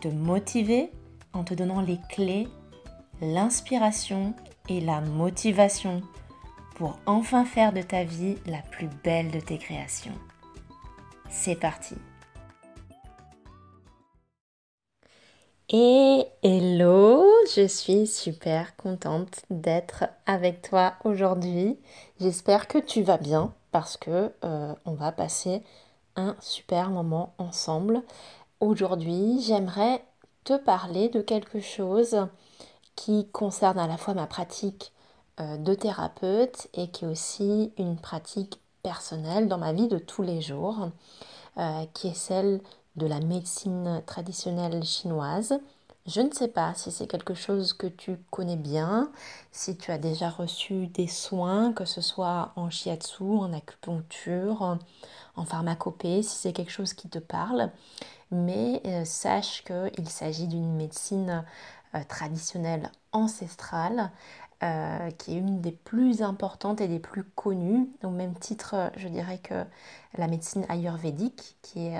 te 0.00 0.08
motiver 0.08 0.90
en 1.32 1.44
te 1.44 1.54
donnant 1.54 1.80
les 1.80 1.98
clés, 2.08 2.48
l'inspiration 3.20 4.34
et 4.68 4.80
la 4.80 5.00
motivation 5.00 6.02
pour 6.76 6.98
enfin 7.06 7.44
faire 7.44 7.72
de 7.72 7.82
ta 7.82 8.04
vie 8.04 8.36
la 8.46 8.62
plus 8.70 8.88
belle 9.02 9.30
de 9.30 9.40
tes 9.40 9.58
créations. 9.58 10.14
C'est 11.28 11.56
parti 11.56 11.96
Et 15.70 16.24
hello, 16.42 17.26
je 17.54 17.66
suis 17.66 18.06
super 18.06 18.74
contente 18.76 19.42
d'être 19.50 20.04
avec 20.24 20.62
toi 20.62 20.94
aujourd'hui. 21.04 21.78
J'espère 22.20 22.68
que 22.68 22.78
tu 22.78 23.02
vas 23.02 23.18
bien 23.18 23.52
parce 23.70 23.98
que 23.98 24.32
euh, 24.44 24.74
on 24.86 24.94
va 24.94 25.12
passer 25.12 25.62
un 26.16 26.36
super 26.40 26.88
moment 26.88 27.34
ensemble. 27.36 28.02
Aujourd'hui, 28.60 29.40
j'aimerais 29.40 30.04
te 30.42 30.56
parler 30.56 31.08
de 31.08 31.20
quelque 31.20 31.60
chose 31.60 32.26
qui 32.96 33.28
concerne 33.30 33.78
à 33.78 33.86
la 33.86 33.96
fois 33.96 34.14
ma 34.14 34.26
pratique 34.26 34.92
euh, 35.38 35.56
de 35.58 35.74
thérapeute 35.74 36.66
et 36.74 36.90
qui 36.90 37.04
est 37.04 37.08
aussi 37.08 37.72
une 37.78 37.96
pratique 37.96 38.60
personnelle 38.82 39.46
dans 39.46 39.58
ma 39.58 39.72
vie 39.72 39.86
de 39.86 39.98
tous 39.98 40.22
les 40.22 40.40
jours, 40.40 40.90
euh, 41.58 41.84
qui 41.94 42.08
est 42.08 42.16
celle 42.16 42.60
de 42.96 43.06
la 43.06 43.20
médecine 43.20 44.02
traditionnelle 44.06 44.82
chinoise. 44.82 45.60
Je 46.08 46.22
ne 46.22 46.32
sais 46.32 46.48
pas 46.48 46.72
si 46.72 46.90
c'est 46.90 47.06
quelque 47.06 47.34
chose 47.34 47.74
que 47.74 47.86
tu 47.86 48.16
connais 48.30 48.56
bien, 48.56 49.12
si 49.52 49.76
tu 49.76 49.90
as 49.90 49.98
déjà 49.98 50.30
reçu 50.30 50.86
des 50.86 51.06
soins, 51.06 51.74
que 51.74 51.84
ce 51.84 52.00
soit 52.00 52.52
en 52.56 52.70
shiatsu, 52.70 53.24
en 53.24 53.52
acupuncture, 53.52 54.78
en 55.36 55.44
pharmacopée, 55.44 56.22
si 56.22 56.34
c'est 56.34 56.54
quelque 56.54 56.72
chose 56.72 56.94
qui 56.94 57.10
te 57.10 57.18
parle. 57.18 57.70
Mais 58.30 58.80
euh, 58.86 59.04
sache 59.04 59.62
qu'il 59.64 60.08
s'agit 60.08 60.48
d'une 60.48 60.76
médecine 60.76 61.44
euh, 61.94 62.00
traditionnelle 62.08 62.90
ancestrale 63.12 64.10
euh, 64.62 65.10
qui 65.12 65.34
est 65.34 65.38
une 65.38 65.60
des 65.60 65.72
plus 65.72 66.22
importantes 66.22 66.80
et 66.80 66.88
des 66.88 67.00
plus 67.00 67.24
connues. 67.24 67.86
Au 68.02 68.10
même 68.10 68.34
titre, 68.34 68.90
je 68.96 69.08
dirais 69.08 69.40
que 69.42 69.62
la 70.16 70.26
médecine 70.26 70.64
ayurvédique, 70.70 71.56
qui 71.60 71.86
est 71.88 71.98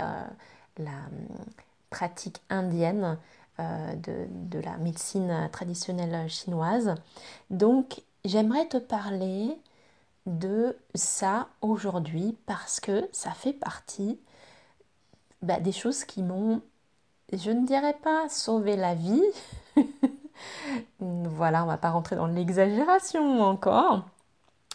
la 0.78 0.90
hum, 0.92 1.44
pratique 1.90 2.40
indienne 2.48 3.18
euh, 3.60 3.94
de, 3.96 4.60
la 4.60 4.76
médecine 4.78 5.48
traditionnelle 5.52 6.28
chinoise. 6.28 6.94
Donc 7.50 8.02
j'aimerais 8.24 8.66
te 8.66 8.76
parler 8.76 9.56
de 10.26 10.76
ça 10.94 11.48
aujourd'hui 11.62 12.36
parce 12.46 12.80
que 12.80 13.08
ça 13.12 13.30
fait 13.30 13.52
partie 13.52 14.18
bah, 15.42 15.60
des 15.60 15.72
choses 15.72 16.04
qui 16.04 16.22
m'ont, 16.22 16.60
je 17.32 17.50
ne 17.50 17.66
dirais 17.66 17.96
pas 18.02 18.28
sauvé 18.28 18.76
la 18.76 18.94
vie. 18.94 19.24
voilà, 21.00 21.64
on 21.64 21.66
va 21.66 21.78
pas 21.78 21.90
rentrer 21.90 22.16
dans 22.16 22.26
l'exagération 22.26 23.42
encore 23.42 24.04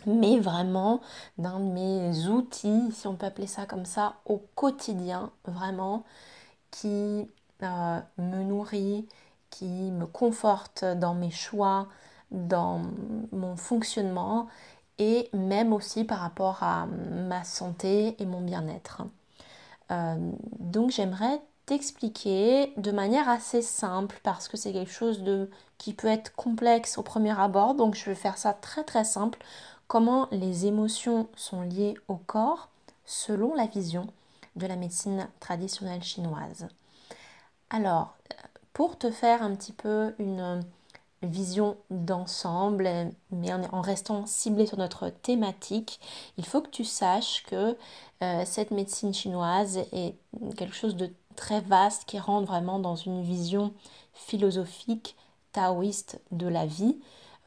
mais 0.06 0.40
vraiment 0.40 1.02
d'un 1.38 1.60
de 1.60 1.72
mes 1.72 2.28
outils, 2.28 2.92
si 2.92 3.08
on 3.08 3.16
peut 3.16 3.26
appeler 3.26 3.48
ça 3.48 3.66
comme 3.66 3.86
ça, 3.86 4.16
au 4.26 4.38
quotidien, 4.56 5.32
vraiment, 5.46 6.04
qui 6.72 7.30
euh, 7.64 8.00
me 8.18 8.44
nourrit, 8.44 9.08
qui 9.50 9.66
me 9.92 10.06
conforte 10.06 10.84
dans 10.84 11.14
mes 11.14 11.32
choix, 11.32 11.88
dans 12.32 12.82
mon 13.32 13.56
fonctionnement 13.56 14.48
et 14.98 15.30
même 15.34 15.74
aussi 15.74 16.04
par 16.04 16.20
rapport 16.20 16.64
à 16.64 16.86
ma 16.86 17.44
santé 17.44 18.16
et 18.20 18.26
mon 18.26 18.42
bien-être. 18.42 19.04
Euh, 19.92 20.32
donc 20.60 20.92
j'aimerais 20.92 21.42
t'expliquer 21.66 22.74
de 22.78 22.92
manière 22.92 23.30
assez 23.30 23.62
simple 23.62 24.20
parce 24.24 24.48
que 24.48 24.58
c'est 24.58 24.74
quelque 24.74 24.92
chose 24.92 25.24
de, 25.24 25.50
qui 25.78 25.94
peut 25.94 26.08
être 26.08 26.36
complexe 26.36 26.98
au 26.98 27.04
premier 27.04 27.38
abord. 27.40 27.76
Donc 27.76 27.96
je 27.96 28.06
vais 28.06 28.16
faire 28.16 28.38
ça 28.38 28.54
très 28.54 28.84
très 28.84 29.04
simple 29.04 29.40
comment 29.88 30.28
les 30.32 30.66
émotions 30.66 31.28
sont 31.36 31.62
liées 31.62 31.96
au 32.08 32.16
corps 32.16 32.70
selon 33.06 33.54
la 33.56 33.68
vision 33.68 34.08
de 34.56 34.66
la 34.68 34.76
médecine 34.76 35.28
traditionnelle 35.40 36.04
chinoise. 36.04 36.68
Alors, 37.74 38.16
pour 38.72 39.00
te 39.00 39.10
faire 39.10 39.42
un 39.42 39.56
petit 39.56 39.72
peu 39.72 40.14
une 40.20 40.64
vision 41.24 41.76
d'ensemble, 41.90 42.88
mais 43.32 43.52
en 43.52 43.82
restant 43.82 44.28
ciblé 44.28 44.68
sur 44.68 44.78
notre 44.78 45.10
thématique, 45.10 46.00
il 46.38 46.46
faut 46.46 46.62
que 46.62 46.70
tu 46.70 46.84
saches 46.84 47.44
que 47.48 47.76
euh, 48.22 48.44
cette 48.46 48.70
médecine 48.70 49.12
chinoise 49.12 49.80
est 49.92 50.14
quelque 50.56 50.76
chose 50.76 50.96
de 50.96 51.12
très 51.36 51.62
vaste 51.62 52.06
qui 52.06 52.20
rentre 52.20 52.46
vraiment 52.46 52.78
dans 52.78 52.96
une 52.96 53.24
vision 53.24 53.74
philosophique 54.14 55.16
taoïste 55.52 56.22
de 56.32 56.48
la 56.48 56.68
vie, 56.68 57.00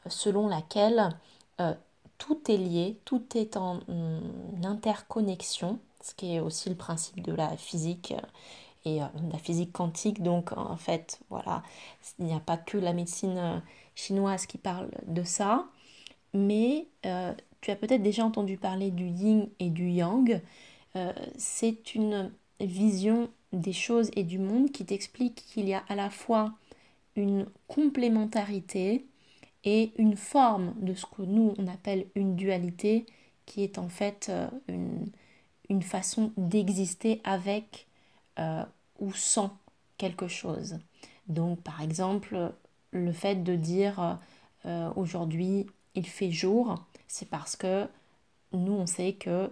selon 0.09 0.49
laquelle 0.49 1.15
euh, 1.61 1.73
tout 2.17 2.51
est 2.51 2.57
lié, 2.57 2.99
tout 3.05 3.23
est 3.35 3.55
en 3.55 3.79
interconnexion, 4.61 5.79
ce 6.03 6.13
qui 6.15 6.35
est 6.35 6.41
aussi 6.41 6.67
le 6.67 6.75
principe 6.75 7.21
de 7.21 7.31
la 7.31 7.55
physique 7.55 8.13
et 8.85 9.01
euh, 9.01 9.05
la 9.31 9.37
physique 9.37 9.71
quantique. 9.71 10.21
Donc 10.23 10.51
en 10.57 10.77
fait, 10.77 11.19
voilà, 11.29 11.63
il 12.19 12.25
n'y 12.25 12.33
a 12.33 12.39
pas 12.39 12.57
que 12.57 12.77
la 12.77 12.93
médecine 12.93 13.37
euh, 13.37 13.59
chinoise 13.95 14.45
qui 14.45 14.57
parle 14.57 14.89
de 15.07 15.23
ça, 15.23 15.67
mais 16.33 16.87
tu 17.61 17.71
as 17.71 17.75
peut-être 17.75 18.03
déjà 18.03 18.23
entendu 18.25 18.57
parler 18.57 18.91
du 18.91 19.07
yin 19.07 19.49
et 19.59 19.69
du 19.69 19.89
yang. 19.89 20.41
C'est 21.37 21.95
une 21.95 22.31
vision 22.59 23.29
des 23.53 23.73
choses 23.73 24.11
et 24.15 24.23
du 24.23 24.39
monde 24.39 24.71
qui 24.71 24.85
t'explique 24.85 25.45
qu'il 25.47 25.67
y 25.67 25.73
a 25.73 25.83
à 25.89 25.95
la 25.95 26.09
fois 26.09 26.53
une 27.15 27.47
complémentarité 27.67 29.05
et 29.63 29.91
une 29.97 30.15
forme 30.15 30.73
de 30.79 30.93
ce 30.93 31.05
que 31.05 31.23
nous 31.23 31.53
on 31.57 31.67
appelle 31.67 32.07
une 32.15 32.35
dualité 32.35 33.05
qui 33.45 33.63
est 33.63 33.77
en 33.77 33.89
fait 33.89 34.27
euh, 34.29 34.47
une, 35.69 35.81
façon 35.81 36.31
d'exister 36.37 37.21
avec 37.23 37.86
euh, 38.39 38.63
ou 38.99 39.13
sans 39.13 39.57
quelque 39.97 40.27
chose. 40.27 40.79
Donc 41.27 41.61
par 41.61 41.81
exemple 41.81 42.53
le 42.91 43.11
fait 43.11 43.43
de 43.43 43.55
dire 43.55 44.19
euh, 44.65 44.89
aujourd'hui 44.95 45.67
il 45.95 46.07
fait 46.07 46.31
jour, 46.31 46.85
c'est 47.07 47.29
parce 47.29 47.55
que 47.55 47.87
nous 48.53 48.73
on 48.73 48.85
sait 48.85 49.13
que 49.13 49.51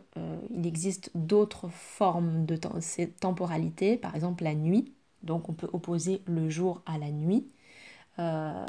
il 0.51 0.65
existe 0.65 1.11
d'autres 1.15 1.67
formes 1.69 2.45
de 2.45 2.55
temporalité, 3.19 3.97
par 3.97 4.15
exemple 4.15 4.43
la 4.43 4.55
nuit. 4.55 4.93
Donc 5.23 5.49
on 5.49 5.53
peut 5.53 5.69
opposer 5.73 6.21
le 6.27 6.49
jour 6.49 6.81
à 6.85 6.97
la 6.97 7.09
nuit. 7.11 7.47
Euh, 8.19 8.65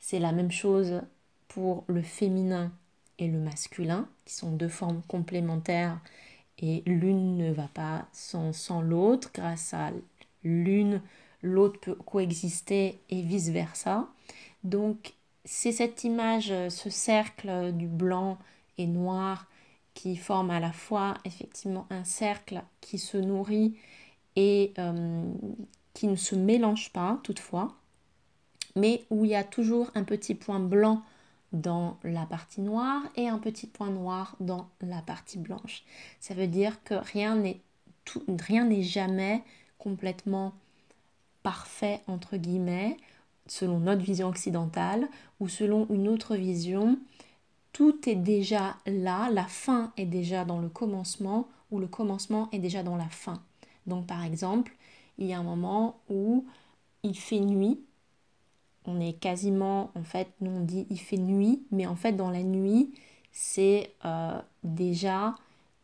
c'est 0.00 0.18
la 0.18 0.32
même 0.32 0.50
chose 0.50 1.02
pour 1.48 1.84
le 1.86 2.02
féminin 2.02 2.72
et 3.18 3.28
le 3.28 3.38
masculin, 3.38 4.08
qui 4.24 4.34
sont 4.34 4.52
deux 4.52 4.68
formes 4.68 5.02
complémentaires 5.08 5.98
et 6.62 6.82
l'une 6.86 7.36
ne 7.36 7.52
va 7.52 7.68
pas 7.74 8.06
sans, 8.12 8.80
l'autre. 8.80 9.30
Grâce 9.34 9.74
à 9.74 9.90
l'une, 10.44 11.02
l'autre 11.42 11.78
peut 11.80 11.94
coexister 11.94 13.00
et 13.10 13.22
vice-versa. 13.22 14.08
Donc 14.64 15.12
c'est 15.44 15.72
cette 15.72 16.04
image, 16.04 16.54
ce 16.68 16.88
cercle 16.88 17.72
du 17.72 17.88
blanc 17.88 18.38
et 18.78 18.86
noir 18.86 19.46
qui 19.92 20.16
forme 20.16 20.50
à 20.50 20.60
la 20.60 20.72
fois 20.72 21.14
effectivement 21.26 21.86
un 21.90 22.04
cercle 22.04 22.62
qui 22.80 22.98
se 22.98 23.18
nourrit 23.18 23.76
et 24.36 24.72
euh, 24.78 25.30
qui 25.92 26.06
ne 26.06 26.16
se 26.16 26.34
mélange 26.34 26.90
pas 26.92 27.20
toutefois 27.22 27.76
mais 28.76 29.04
où 29.10 29.24
il 29.24 29.32
y 29.32 29.34
a 29.34 29.44
toujours 29.44 29.90
un 29.94 30.04
petit 30.04 30.34
point 30.34 30.60
blanc 30.60 31.02
dans 31.52 31.98
la 32.02 32.24
partie 32.26 32.60
noire 32.60 33.02
et 33.16 33.28
un 33.28 33.38
petit 33.38 33.66
point 33.66 33.90
noir 33.90 34.36
dans 34.40 34.68
la 34.80 35.02
partie 35.02 35.38
blanche. 35.38 35.84
Ça 36.20 36.34
veut 36.34 36.46
dire 36.46 36.82
que 36.84 36.94
rien 36.94 37.36
n'est 37.36 37.60
rien 38.40 38.64
n'est 38.64 38.82
jamais 38.82 39.42
complètement 39.78 40.54
parfait 41.42 42.00
entre 42.06 42.36
guillemets 42.36 42.96
selon 43.46 43.80
notre 43.80 44.02
vision 44.02 44.28
occidentale 44.28 45.08
ou 45.40 45.48
selon 45.48 45.86
une 45.90 46.08
autre 46.08 46.36
vision. 46.36 46.98
Tout 47.72 48.08
est 48.08 48.16
déjà 48.16 48.76
là, 48.86 49.30
la 49.30 49.44
fin 49.44 49.92
est 49.96 50.06
déjà 50.06 50.44
dans 50.44 50.60
le 50.60 50.68
commencement 50.68 51.48
ou 51.70 51.78
le 51.78 51.86
commencement 51.86 52.48
est 52.52 52.58
déjà 52.58 52.82
dans 52.82 52.96
la 52.96 53.08
fin. 53.08 53.42
Donc 53.86 54.06
par 54.06 54.24
exemple, 54.24 54.76
il 55.18 55.26
y 55.26 55.32
a 55.32 55.38
un 55.38 55.42
moment 55.42 56.00
où 56.08 56.46
il 57.02 57.16
fait 57.18 57.40
nuit. 57.40 57.80
On 58.86 59.00
est 59.00 59.12
quasiment, 59.12 59.90
en 59.94 60.02
fait, 60.02 60.28
nous 60.40 60.50
on 60.50 60.60
dit 60.60 60.86
il 60.90 60.98
fait 60.98 61.18
nuit, 61.18 61.62
mais 61.70 61.86
en 61.86 61.96
fait 61.96 62.12
dans 62.12 62.30
la 62.30 62.42
nuit, 62.42 62.92
c'est 63.32 63.94
euh, 64.04 64.38
déjà 64.64 65.34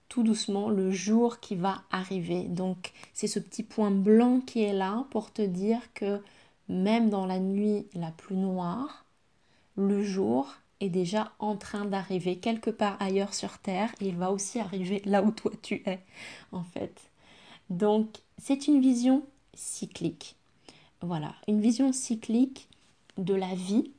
tout 0.09 0.23
doucement 0.23 0.69
le 0.69 0.91
jour 0.91 1.41
qui 1.41 1.55
va 1.55 1.83
arriver. 1.91 2.45
Donc 2.45 2.93
c'est 3.12 3.27
ce 3.27 3.39
petit 3.39 3.62
point 3.62 3.91
blanc 3.91 4.41
qui 4.41 4.62
est 4.62 4.73
là 4.73 5.06
pour 5.11 5.33
te 5.33 5.43
dire 5.43 5.81
que 5.95 6.21
même 6.69 7.11
dans 7.11 7.27
la 7.27 7.39
nuit 7.39 7.87
la 7.95 8.11
plus 8.11 8.37
noire, 8.37 9.05
le 9.77 10.03
jour 10.03 10.55
est 10.81 10.89
déjà 10.89 11.33
en 11.39 11.56
train 11.56 11.85
d'arriver 11.85 12.39
quelque 12.39 12.71
part 12.71 12.97
ailleurs 13.01 13.35
sur 13.35 13.59
Terre 13.59 13.93
et 14.01 14.09
il 14.09 14.17
va 14.17 14.31
aussi 14.31 14.61
arriver 14.61 15.03
là 15.05 15.23
où 15.23 15.31
toi 15.31 15.53
tu 15.62 15.83
es 15.87 16.01
en 16.53 16.62
fait. 16.62 17.11
Donc 17.71 18.09
c'est 18.39 18.69
une 18.69 18.81
vision 18.81 19.23
cyclique. 19.55 20.37
Voilà, 21.01 21.35
une 21.47 21.61
vision 21.61 21.93
cyclique 21.93 22.69
de 23.19 23.35
la 23.35 23.55
vie. 23.55 23.93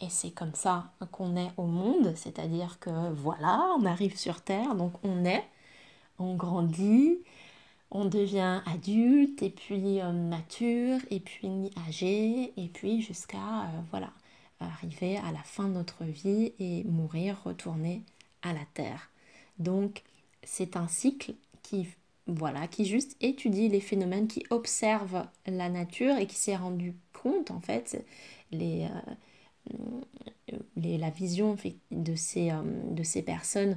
Et 0.00 0.08
c'est 0.08 0.30
comme 0.30 0.54
ça 0.54 0.92
qu'on 1.10 1.36
est 1.36 1.50
au 1.56 1.64
monde, 1.64 2.12
c'est-à-dire 2.16 2.78
que 2.80 3.12
voilà, 3.12 3.74
on 3.78 3.84
arrive 3.84 4.16
sur 4.16 4.40
Terre, 4.40 4.74
donc 4.74 4.92
on 5.04 5.24
est, 5.24 5.44
on 6.18 6.34
grandit, 6.34 7.18
on 7.90 8.04
devient 8.06 8.62
adulte, 8.66 9.42
et 9.42 9.50
puis 9.50 10.00
euh, 10.00 10.12
mature, 10.12 10.98
et 11.10 11.20
puis 11.20 11.70
âgé, 11.86 12.52
et 12.56 12.68
puis 12.68 13.02
jusqu'à, 13.02 13.36
euh, 13.36 13.80
voilà, 13.90 14.10
arriver 14.60 15.18
à 15.18 15.30
la 15.30 15.42
fin 15.44 15.68
de 15.68 15.74
notre 15.74 16.04
vie 16.04 16.52
et 16.58 16.84
mourir, 16.84 17.40
retourner 17.44 18.02
à 18.42 18.52
la 18.52 18.64
terre. 18.74 19.10
Donc 19.58 20.02
c'est 20.42 20.76
un 20.76 20.88
cycle 20.88 21.34
qui 21.62 21.86
voilà, 22.28 22.68
qui 22.68 22.84
juste 22.84 23.16
étudie 23.20 23.68
les 23.68 23.80
phénomènes, 23.80 24.28
qui 24.28 24.44
observe 24.50 25.26
la 25.46 25.68
nature 25.68 26.16
et 26.16 26.26
qui 26.26 26.36
s'est 26.36 26.56
rendu 26.56 26.94
compte 27.20 27.50
en 27.50 27.60
fait 27.60 28.04
euh, 28.52 28.88
les 30.76 30.98
la 30.98 31.10
vision 31.10 31.56
de 31.90 32.14
ces, 32.14 32.50
euh, 32.50 32.62
de 32.90 33.02
ces 33.02 33.22
personnes 33.22 33.76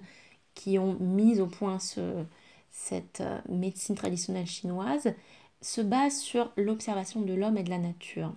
qui 0.54 0.80
ont 0.80 0.96
mis 1.00 1.40
au 1.40 1.48
point 1.48 1.80
ce, 1.80 2.24
cette 2.72 3.22
euh, 3.22 3.40
médecine 3.50 3.96
traditionnelle 3.96 4.48
chinoise 4.48 5.14
se 5.62 5.82
base 5.82 6.20
sur 6.20 6.52
l'observation 6.58 7.22
de 7.22 7.34
l'homme 7.34 7.58
et 7.58 7.64
de 7.64 7.70
la 7.70 7.78
nature. 7.78 8.34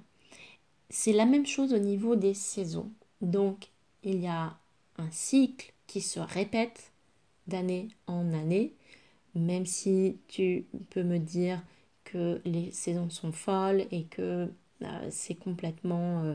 C'est 0.90 1.12
la 1.12 1.26
même 1.26 1.46
chose 1.46 1.72
au 1.72 1.78
niveau 1.78 2.16
des 2.16 2.34
saisons. 2.34 2.90
Donc, 3.20 3.68
il 4.04 4.20
y 4.20 4.26
a 4.26 4.56
un 4.96 5.10
cycle 5.10 5.72
qui 5.86 6.00
se 6.00 6.20
répète 6.20 6.92
d'année 7.46 7.88
en 8.06 8.32
année, 8.32 8.72
même 9.34 9.66
si 9.66 10.18
tu 10.28 10.66
peux 10.90 11.02
me 11.02 11.18
dire 11.18 11.60
que 12.04 12.40
les 12.44 12.70
saisons 12.72 13.10
sont 13.10 13.32
folles 13.32 13.86
et 13.90 14.04
que 14.04 14.48
c'est 15.10 15.34
complètement 15.34 16.22
euh, 16.22 16.34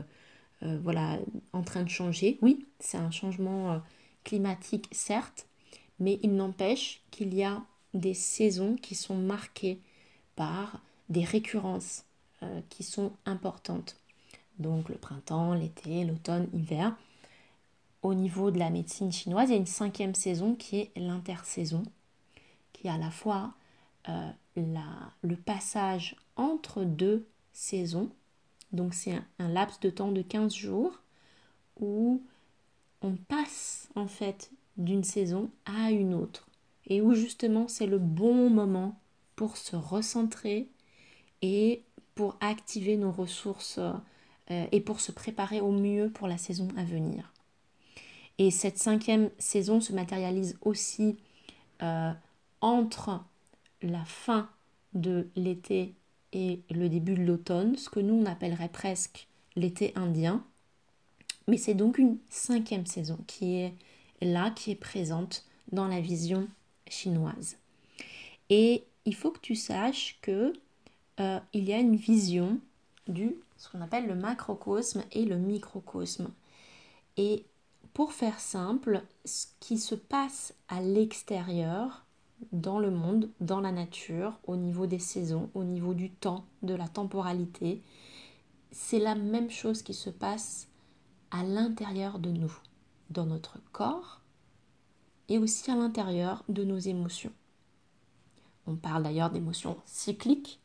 euh, 0.62 0.78
voilà, 0.82 1.18
en 1.52 1.62
train 1.62 1.82
de 1.82 1.88
changer. 1.88 2.38
Oui, 2.42 2.66
c'est 2.78 2.98
un 2.98 3.10
changement 3.10 3.80
climatique, 4.24 4.88
certes, 4.92 5.46
mais 5.98 6.18
il 6.22 6.34
n'empêche 6.34 7.02
qu'il 7.10 7.34
y 7.34 7.44
a 7.44 7.62
des 7.92 8.14
saisons 8.14 8.76
qui 8.76 8.94
sont 8.94 9.16
marquées 9.16 9.80
par 10.36 10.80
des 11.08 11.24
récurrences 11.24 12.04
qui 12.68 12.82
sont 12.82 13.12
importantes 13.24 13.96
donc 14.58 14.88
le 14.88 14.96
printemps, 14.96 15.54
l'été, 15.54 16.04
l'automne, 16.04 16.48
l'hiver. 16.52 16.96
Au 18.02 18.14
niveau 18.14 18.50
de 18.50 18.58
la 18.58 18.70
médecine 18.70 19.12
chinoise, 19.12 19.48
il 19.48 19.52
y 19.52 19.54
a 19.54 19.58
une 19.58 19.66
cinquième 19.66 20.14
saison 20.14 20.54
qui 20.54 20.76
est 20.76 20.92
l'intersaison, 20.96 21.82
qui 22.72 22.86
est 22.86 22.90
à 22.90 22.98
la 22.98 23.10
fois 23.10 23.54
euh, 24.08 24.30
le 24.56 25.36
passage 25.36 26.16
entre 26.36 26.84
deux 26.84 27.26
saisons. 27.52 28.10
Donc 28.74 28.92
c'est 28.92 29.14
un, 29.38 29.48
laps 29.48 29.80
de 29.80 29.88
temps 29.88 30.12
de 30.12 30.20
15 30.20 30.52
jours 30.52 31.00
où 31.80 32.22
on 33.02 33.16
passe 33.16 33.88
en 33.94 34.06
fait 34.06 34.50
d'une 34.76 35.04
saison 35.04 35.50
à 35.64 35.90
une 35.90 36.14
autre 36.14 36.48
et 36.86 37.00
où 37.00 37.14
justement 37.14 37.68
c'est 37.68 37.86
le 37.86 37.98
bon 37.98 38.50
moment 38.50 38.98
pour 39.36 39.56
se 39.56 39.76
recentrer 39.76 40.68
et 41.40 41.82
pour 42.14 42.36
activer 42.40 42.96
nos 42.96 43.12
ressources 43.12 43.78
euh, 44.50 44.66
et 44.72 44.80
pour 44.80 45.00
se 45.00 45.12
préparer 45.12 45.60
au 45.60 45.70
mieux 45.70 46.10
pour 46.10 46.26
la 46.28 46.38
saison 46.38 46.68
à 46.76 46.84
venir. 46.84 47.32
Et 48.38 48.50
cette 48.50 48.78
cinquième 48.78 49.30
saison 49.38 49.80
se 49.80 49.92
matérialise 49.92 50.58
aussi 50.62 51.16
euh, 51.82 52.12
entre 52.60 53.24
la 53.82 54.04
fin 54.04 54.48
de 54.94 55.28
l'été 55.36 55.94
et 56.34 56.60
le 56.70 56.88
début 56.88 57.14
de 57.14 57.22
l'automne, 57.22 57.76
ce 57.76 57.88
que 57.88 58.00
nous 58.00 58.14
on 58.14 58.26
appellerait 58.26 58.68
presque 58.68 59.28
l'été 59.56 59.92
indien. 59.94 60.44
Mais 61.46 61.56
c'est 61.56 61.74
donc 61.74 61.96
une 61.96 62.18
cinquième 62.28 62.86
saison 62.86 63.18
qui 63.26 63.54
est 63.54 63.74
là, 64.20 64.50
qui 64.50 64.72
est 64.72 64.76
présente 64.76 65.46
dans 65.72 65.88
la 65.88 66.00
vision 66.00 66.48
chinoise. 66.88 67.56
Et 68.50 68.84
il 69.06 69.14
faut 69.14 69.30
que 69.30 69.40
tu 69.40 69.54
saches 69.54 70.18
que 70.20 70.52
euh, 71.20 71.38
il 71.52 71.64
y 71.64 71.72
a 71.72 71.78
une 71.78 71.96
vision 71.96 72.58
du 73.06 73.36
ce 73.56 73.70
qu'on 73.70 73.80
appelle 73.80 74.06
le 74.06 74.14
macrocosme 74.14 75.04
et 75.12 75.24
le 75.24 75.36
microcosme. 75.36 76.30
Et 77.16 77.44
pour 77.92 78.12
faire 78.12 78.40
simple, 78.40 79.02
ce 79.24 79.46
qui 79.60 79.78
se 79.78 79.94
passe 79.94 80.52
à 80.68 80.80
l'extérieur, 80.82 82.03
dans 82.52 82.78
le 82.78 82.90
monde, 82.90 83.30
dans 83.40 83.60
la 83.60 83.72
nature, 83.72 84.38
au 84.46 84.56
niveau 84.56 84.86
des 84.86 84.98
saisons, 84.98 85.50
au 85.54 85.64
niveau 85.64 85.94
du 85.94 86.10
temps, 86.10 86.44
de 86.62 86.74
la 86.74 86.88
temporalité, 86.88 87.82
c'est 88.70 88.98
la 88.98 89.14
même 89.14 89.50
chose 89.50 89.82
qui 89.82 89.94
se 89.94 90.10
passe 90.10 90.68
à 91.30 91.42
l'intérieur 91.42 92.18
de 92.18 92.30
nous, 92.30 92.56
dans 93.10 93.26
notre 93.26 93.58
corps 93.72 94.20
et 95.28 95.38
aussi 95.38 95.70
à 95.70 95.76
l'intérieur 95.76 96.44
de 96.48 96.64
nos 96.64 96.78
émotions. 96.78 97.32
On 98.66 98.76
parle 98.76 99.02
d'ailleurs 99.02 99.30
d'émotions 99.30 99.76
cycliques 99.86 100.60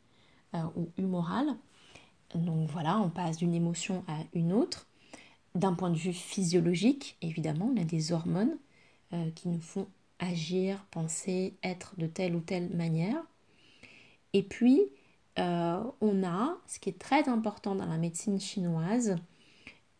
euh, 0.54 0.62
ou 0.76 0.90
humorales, 0.96 1.56
donc 2.34 2.70
voilà, 2.70 2.98
on 2.98 3.10
passe 3.10 3.38
d'une 3.38 3.54
émotion 3.54 4.04
à 4.06 4.18
une 4.34 4.52
autre. 4.52 4.86
D'un 5.54 5.74
point 5.74 5.90
de 5.90 5.96
vue 5.96 6.12
physiologique, 6.12 7.16
évidemment, 7.22 7.72
on 7.74 7.80
a 7.80 7.84
des 7.84 8.12
hormones 8.12 8.56
euh, 9.12 9.30
qui 9.32 9.48
nous 9.48 9.60
font 9.60 9.88
agir, 10.20 10.84
penser, 10.90 11.54
être 11.62 11.94
de 11.98 12.06
telle 12.06 12.36
ou 12.36 12.40
telle 12.40 12.70
manière. 12.76 13.20
Et 14.32 14.42
puis, 14.42 14.82
euh, 15.38 15.82
on 16.00 16.22
a, 16.22 16.56
ce 16.66 16.78
qui 16.78 16.90
est 16.90 16.98
très 16.98 17.28
important 17.28 17.74
dans 17.74 17.86
la 17.86 17.96
médecine 17.96 18.38
chinoise, 18.38 19.16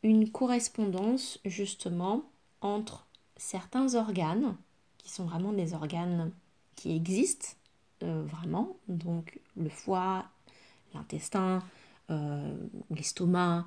une 0.02 0.30
correspondance 0.30 1.40
justement 1.44 2.22
entre 2.60 3.06
certains 3.36 3.94
organes, 3.94 4.56
qui 4.98 5.10
sont 5.10 5.24
vraiment 5.24 5.52
des 5.52 5.72
organes 5.74 6.30
qui 6.76 6.94
existent 6.94 7.48
euh, 8.02 8.22
vraiment, 8.24 8.76
donc 8.88 9.40
le 9.56 9.70
foie, 9.70 10.26
l'intestin, 10.94 11.60
euh, 12.10 12.54
l'estomac, 12.90 13.64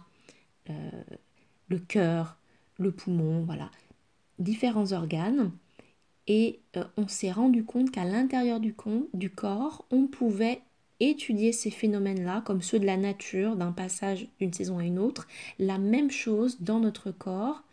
le 1.67 1.79
cœur, 1.79 2.37
le 2.77 2.91
poumon, 2.91 3.43
voilà, 3.43 3.69
différents 4.39 4.91
organes. 4.93 5.51
Et 6.27 6.59
euh, 6.77 6.83
on 6.97 7.07
s'est 7.07 7.31
rendu 7.31 7.63
compte 7.63 7.91
qu'à 7.91 8.05
l'intérieur 8.05 8.59
du, 8.59 8.73
corps, 8.73 9.85
on 9.91 10.07
pouvait 10.07 10.61
étudier 10.99 11.51
ces 11.51 11.71
phénomènes-là 11.71 12.41
comme 12.45 12.61
ceux 12.61 12.79
de 12.79 12.85
la 12.85 12.97
nature, 12.97 13.55
d'un 13.55 13.71
passage 13.71 14.27
d'une 14.39 14.53
saison 14.53 14.77
à 14.79 14.85
une 14.85 14.99
autre, 14.99 15.27
la 15.59 15.77
même 15.77 16.11
chose 16.11 16.61
dans 16.61 16.79
notre 16.79 17.11
corps 17.11 17.63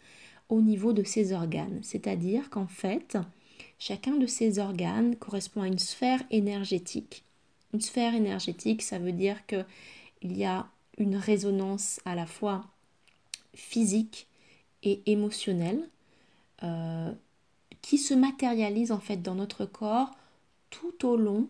au 0.49 0.61
niveau 0.61 0.93
de 0.93 1.05
ces 1.05 1.33
organes. 1.33 1.79
C'est-à-dire 1.83 2.51
qu'en 2.51 2.67
fait, 2.67 3.17
chacun 3.79 4.17
de 4.17 4.27
ces 4.27 4.59
organes 4.59 5.15
correspond 5.17 5.63
à 5.63 5.69
une 5.69 5.79
sphère 5.79 6.23
énergétique. 6.31 7.25
Une 7.73 7.81
sphère 7.81 8.15
énergétique, 8.15 8.83
ça 8.83 8.99
veut 8.99 9.13
dire 9.13 9.47
que 9.47 9.65
il 10.23 10.37
y 10.37 10.45
a 10.45 10.67
une 10.99 11.17
résonance 11.17 12.01
à 12.05 12.15
la 12.15 12.27
fois 12.27 12.65
physique 13.55 14.27
et 14.83 15.03
émotionnelle 15.07 15.89
euh, 16.63 17.13
qui 17.83 17.99
se 17.99 18.15
matérialise 18.15 18.93
en 18.93 19.01
fait 19.01 19.19
dans 19.19 19.35
notre 19.35 19.65
corps 19.65 20.11
tout 20.71 21.07
au 21.07 21.17
long 21.17 21.49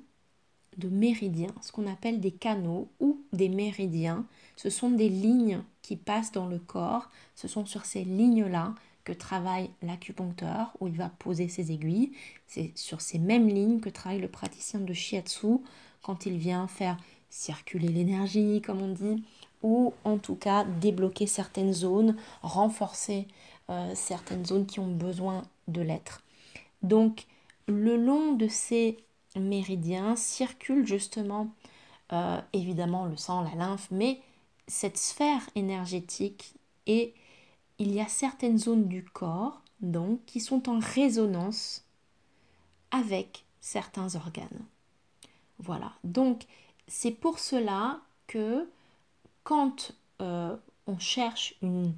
de 0.77 0.89
méridiens, 0.89 1.55
ce 1.63 1.73
qu'on 1.73 1.87
appelle 1.87 2.21
des 2.21 2.31
canaux 2.31 2.89
ou 3.01 3.21
des 3.33 3.49
méridiens. 3.49 4.25
Ce 4.57 4.71
sont 4.71 4.91
des 4.91 5.09
lignes 5.09 5.63
qui 5.83 5.97
passent 5.97 6.33
dans 6.33 6.47
le 6.47 6.59
corps. 6.59 7.11
Ce 7.35 7.49
sont 7.49 7.67
sur 7.67 7.85
ces 7.85 8.05
lignes-là 8.05 8.75
que 9.05 9.13
travaille 9.13 9.71
l'acupuncteur 9.83 10.77
où 10.81 10.89
il 10.89 10.97
va 10.97 11.09
poser 11.09 11.49
ses 11.49 11.73
aiguilles. 11.73 12.13
C'est 12.47 12.73
sur 12.77 13.01
ces 13.01 13.19
mêmes 13.19 13.49
lignes 13.49 13.81
que 13.81 13.89
travaille 13.89 14.21
le 14.21 14.29
praticien 14.29 14.81
de 14.81 14.93
shiatsu 14.93 15.59
quand 16.03 16.27
il 16.27 16.37
vient 16.39 16.67
faire 16.67 16.97
circuler 17.29 17.89
l'énergie, 17.89 18.61
comme 18.61 18.83
on 18.83 18.93
dit, 18.93 19.23
ou 19.63 19.93
en 20.05 20.19
tout 20.19 20.35
cas 20.35 20.65
débloquer 20.65 21.27
certaines 21.27 21.73
zones, 21.73 22.17
renforcer 22.43 23.29
euh, 23.69 23.93
certaines 23.95 24.45
zones 24.45 24.67
qui 24.67 24.81
ont 24.81 24.91
besoin 24.91 25.43
de 25.71 25.81
l'être. 25.81 26.23
Donc, 26.83 27.27
le 27.67 27.97
long 27.97 28.33
de 28.33 28.49
ces 28.49 28.99
méridiens 29.37 30.17
circule 30.17 30.87
justement 30.87 31.55
euh, 32.13 32.41
évidemment 32.53 33.05
le 33.05 33.17
sang, 33.17 33.43
la 33.43 33.55
lymphe, 33.55 33.89
mais 33.91 34.21
cette 34.67 34.99
sphère 34.99 35.49
énergétique 35.55 36.55
et 36.87 37.15
il 37.79 37.93
y 37.93 38.01
a 38.01 38.09
certaines 38.09 38.59
zones 38.59 38.89
du 38.89 39.05
corps 39.05 39.63
donc 39.81 40.25
qui 40.27 40.41
sont 40.41 40.69
en 40.69 40.79
résonance 40.79 41.85
avec 42.91 43.45
certains 43.61 44.17
organes. 44.17 44.67
Voilà, 45.59 45.93
donc 46.03 46.47
c'est 46.89 47.13
pour 47.13 47.39
cela 47.39 48.01
que 48.27 48.69
quand 49.45 49.93
euh, 50.21 50.57
on 50.87 50.99
cherche 50.99 51.55
une 51.63 51.95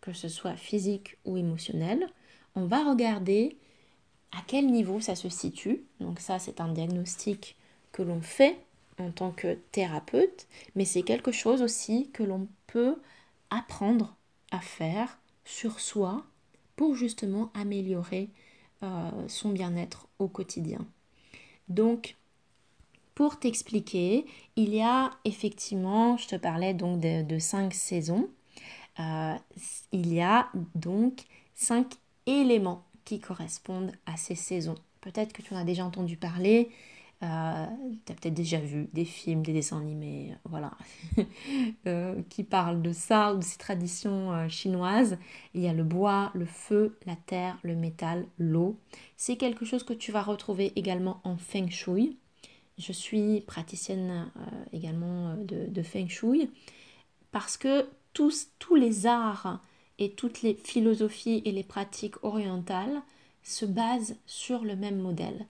que 0.00 0.12
ce 0.12 0.28
soit 0.28 0.56
physique 0.56 1.16
ou 1.24 1.36
émotionnelle, 1.36 2.08
on 2.54 2.66
va 2.66 2.88
regarder 2.88 3.56
à 4.32 4.38
quel 4.46 4.66
niveau 4.66 5.00
ça 5.00 5.14
se 5.14 5.28
situe. 5.28 5.84
Donc 6.00 6.20
ça, 6.20 6.38
c'est 6.38 6.60
un 6.60 6.68
diagnostic 6.68 7.56
que 7.92 8.02
l'on 8.02 8.20
fait 8.20 8.58
en 8.98 9.10
tant 9.10 9.30
que 9.30 9.54
thérapeute, 9.72 10.46
mais 10.74 10.84
c'est 10.84 11.02
quelque 11.02 11.32
chose 11.32 11.62
aussi 11.62 12.10
que 12.12 12.22
l'on 12.22 12.48
peut 12.66 12.96
apprendre 13.50 14.16
à 14.50 14.60
faire 14.60 15.18
sur 15.44 15.80
soi 15.80 16.24
pour 16.76 16.94
justement 16.94 17.50
améliorer 17.54 18.28
euh, 18.82 19.10
son 19.28 19.50
bien-être 19.50 20.08
au 20.18 20.28
quotidien. 20.28 20.86
Donc, 21.68 22.16
pour 23.14 23.40
t'expliquer, 23.40 24.26
il 24.56 24.74
y 24.74 24.80
a 24.80 25.10
effectivement, 25.24 26.16
je 26.16 26.28
te 26.28 26.36
parlais 26.36 26.74
donc 26.74 27.00
de, 27.00 27.38
cinq 27.40 27.74
saisons, 27.74 28.28
euh, 29.00 29.34
il 29.92 30.12
y 30.12 30.20
a 30.20 30.48
donc 30.74 31.24
cinq 31.54 31.94
éléments 32.26 32.84
qui 33.04 33.20
correspondent 33.20 33.92
à 34.06 34.16
ces 34.16 34.34
saisons. 34.34 34.74
Peut-être 35.00 35.32
que 35.32 35.42
tu 35.42 35.54
en 35.54 35.56
as 35.56 35.64
déjà 35.64 35.84
entendu 35.84 36.16
parler, 36.16 36.70
euh, 37.24 37.66
tu 38.06 38.12
as 38.12 38.14
peut-être 38.14 38.34
déjà 38.34 38.60
vu 38.60 38.88
des 38.92 39.04
films, 39.04 39.42
des 39.42 39.52
dessins 39.52 39.80
animés, 39.80 40.34
voilà, 40.44 40.72
euh, 41.86 42.22
qui 42.28 42.44
parlent 42.44 42.80
de 42.80 42.92
ça 42.92 43.34
ou 43.34 43.38
de 43.38 43.44
ces 43.44 43.58
traditions 43.58 44.32
euh, 44.32 44.48
chinoises. 44.48 45.18
Il 45.54 45.62
y 45.62 45.68
a 45.68 45.72
le 45.72 45.82
bois, 45.82 46.30
le 46.34 46.44
feu, 46.44 46.96
la 47.06 47.16
terre, 47.16 47.58
le 47.62 47.74
métal, 47.74 48.26
l'eau. 48.38 48.78
C'est 49.16 49.36
quelque 49.36 49.64
chose 49.64 49.82
que 49.82 49.92
tu 49.92 50.12
vas 50.12 50.22
retrouver 50.22 50.72
également 50.76 51.20
en 51.24 51.36
Feng 51.36 51.68
Shui. 51.70 52.18
Je 52.78 52.92
suis 52.92 53.40
praticienne 53.40 54.30
également 54.72 55.34
de, 55.34 55.66
de, 55.66 55.82
Feng 55.82 56.06
Shui 56.06 56.48
parce 57.32 57.56
que 57.56 57.88
tous, 58.18 58.48
tous 58.58 58.74
les 58.74 59.06
arts 59.06 59.60
et 59.98 60.12
toutes 60.12 60.42
les 60.42 60.54
philosophies 60.54 61.42
et 61.44 61.52
les 61.52 61.62
pratiques 61.62 62.22
orientales 62.24 63.02
se 63.42 63.64
basent 63.64 64.16
sur 64.26 64.64
le 64.64 64.76
même 64.76 64.98
modèle 64.98 65.46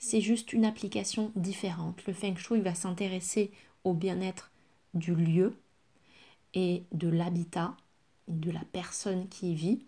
c'est 0.00 0.22
juste 0.22 0.54
une 0.54 0.64
application 0.64 1.30
différente. 1.36 2.04
Le 2.06 2.14
feng 2.14 2.34
shui 2.34 2.62
va 2.62 2.74
s'intéresser 2.74 3.52
au 3.84 3.92
bien-être 3.92 4.50
du 4.94 5.14
lieu 5.14 5.54
et 6.54 6.84
de 6.92 7.08
l'habitat, 7.08 7.76
de 8.26 8.50
la 8.50 8.62
personne 8.72 9.28
qui 9.28 9.54
vit, 9.54 9.84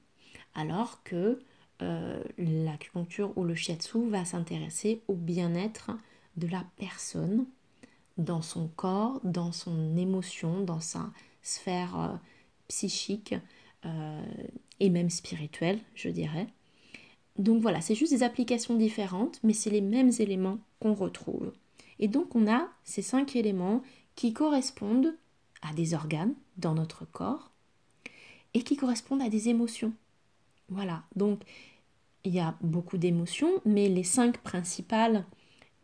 alors 0.54 1.02
que 1.02 1.40
euh, 1.80 2.22
l'acupuncture 2.36 3.36
ou 3.36 3.44
le 3.44 3.54
shiatsu 3.54 4.06
va 4.10 4.26
s'intéresser 4.26 5.02
au 5.08 5.14
bien-être 5.14 5.90
de 6.36 6.46
la 6.46 6.64
personne 6.76 7.46
dans 8.18 8.42
son 8.42 8.68
corps, 8.68 9.18
dans 9.24 9.50
son 9.50 9.96
émotion, 9.96 10.60
dans 10.60 10.80
sa 10.80 11.10
sphère 11.42 11.98
euh, 11.98 12.16
psychique 12.68 13.34
euh, 13.84 14.24
et 14.80 14.90
même 14.90 15.10
spirituelle, 15.10 15.80
je 15.94 16.08
dirais. 16.08 16.46
Donc 17.38 17.62
voilà, 17.62 17.80
c'est 17.80 17.94
juste 17.94 18.12
des 18.12 18.22
applications 18.22 18.76
différentes, 18.76 19.40
mais 19.42 19.52
c'est 19.52 19.70
les 19.70 19.80
mêmes 19.80 20.12
éléments 20.18 20.58
qu'on 20.80 20.94
retrouve. 20.94 21.52
Et 21.98 22.08
donc 22.08 22.34
on 22.34 22.50
a 22.50 22.68
ces 22.84 23.02
cinq 23.02 23.36
éléments 23.36 23.82
qui 24.14 24.32
correspondent 24.32 25.14
à 25.62 25.72
des 25.72 25.94
organes 25.94 26.34
dans 26.56 26.74
notre 26.74 27.04
corps 27.04 27.50
et 28.54 28.62
qui 28.62 28.76
correspondent 28.76 29.22
à 29.22 29.28
des 29.28 29.48
émotions. 29.48 29.92
Voilà, 30.68 31.04
donc 31.16 31.42
il 32.24 32.34
y 32.34 32.40
a 32.40 32.56
beaucoup 32.60 32.98
d'émotions, 32.98 33.60
mais 33.64 33.88
les 33.88 34.04
cinq 34.04 34.38
principales 34.38 35.24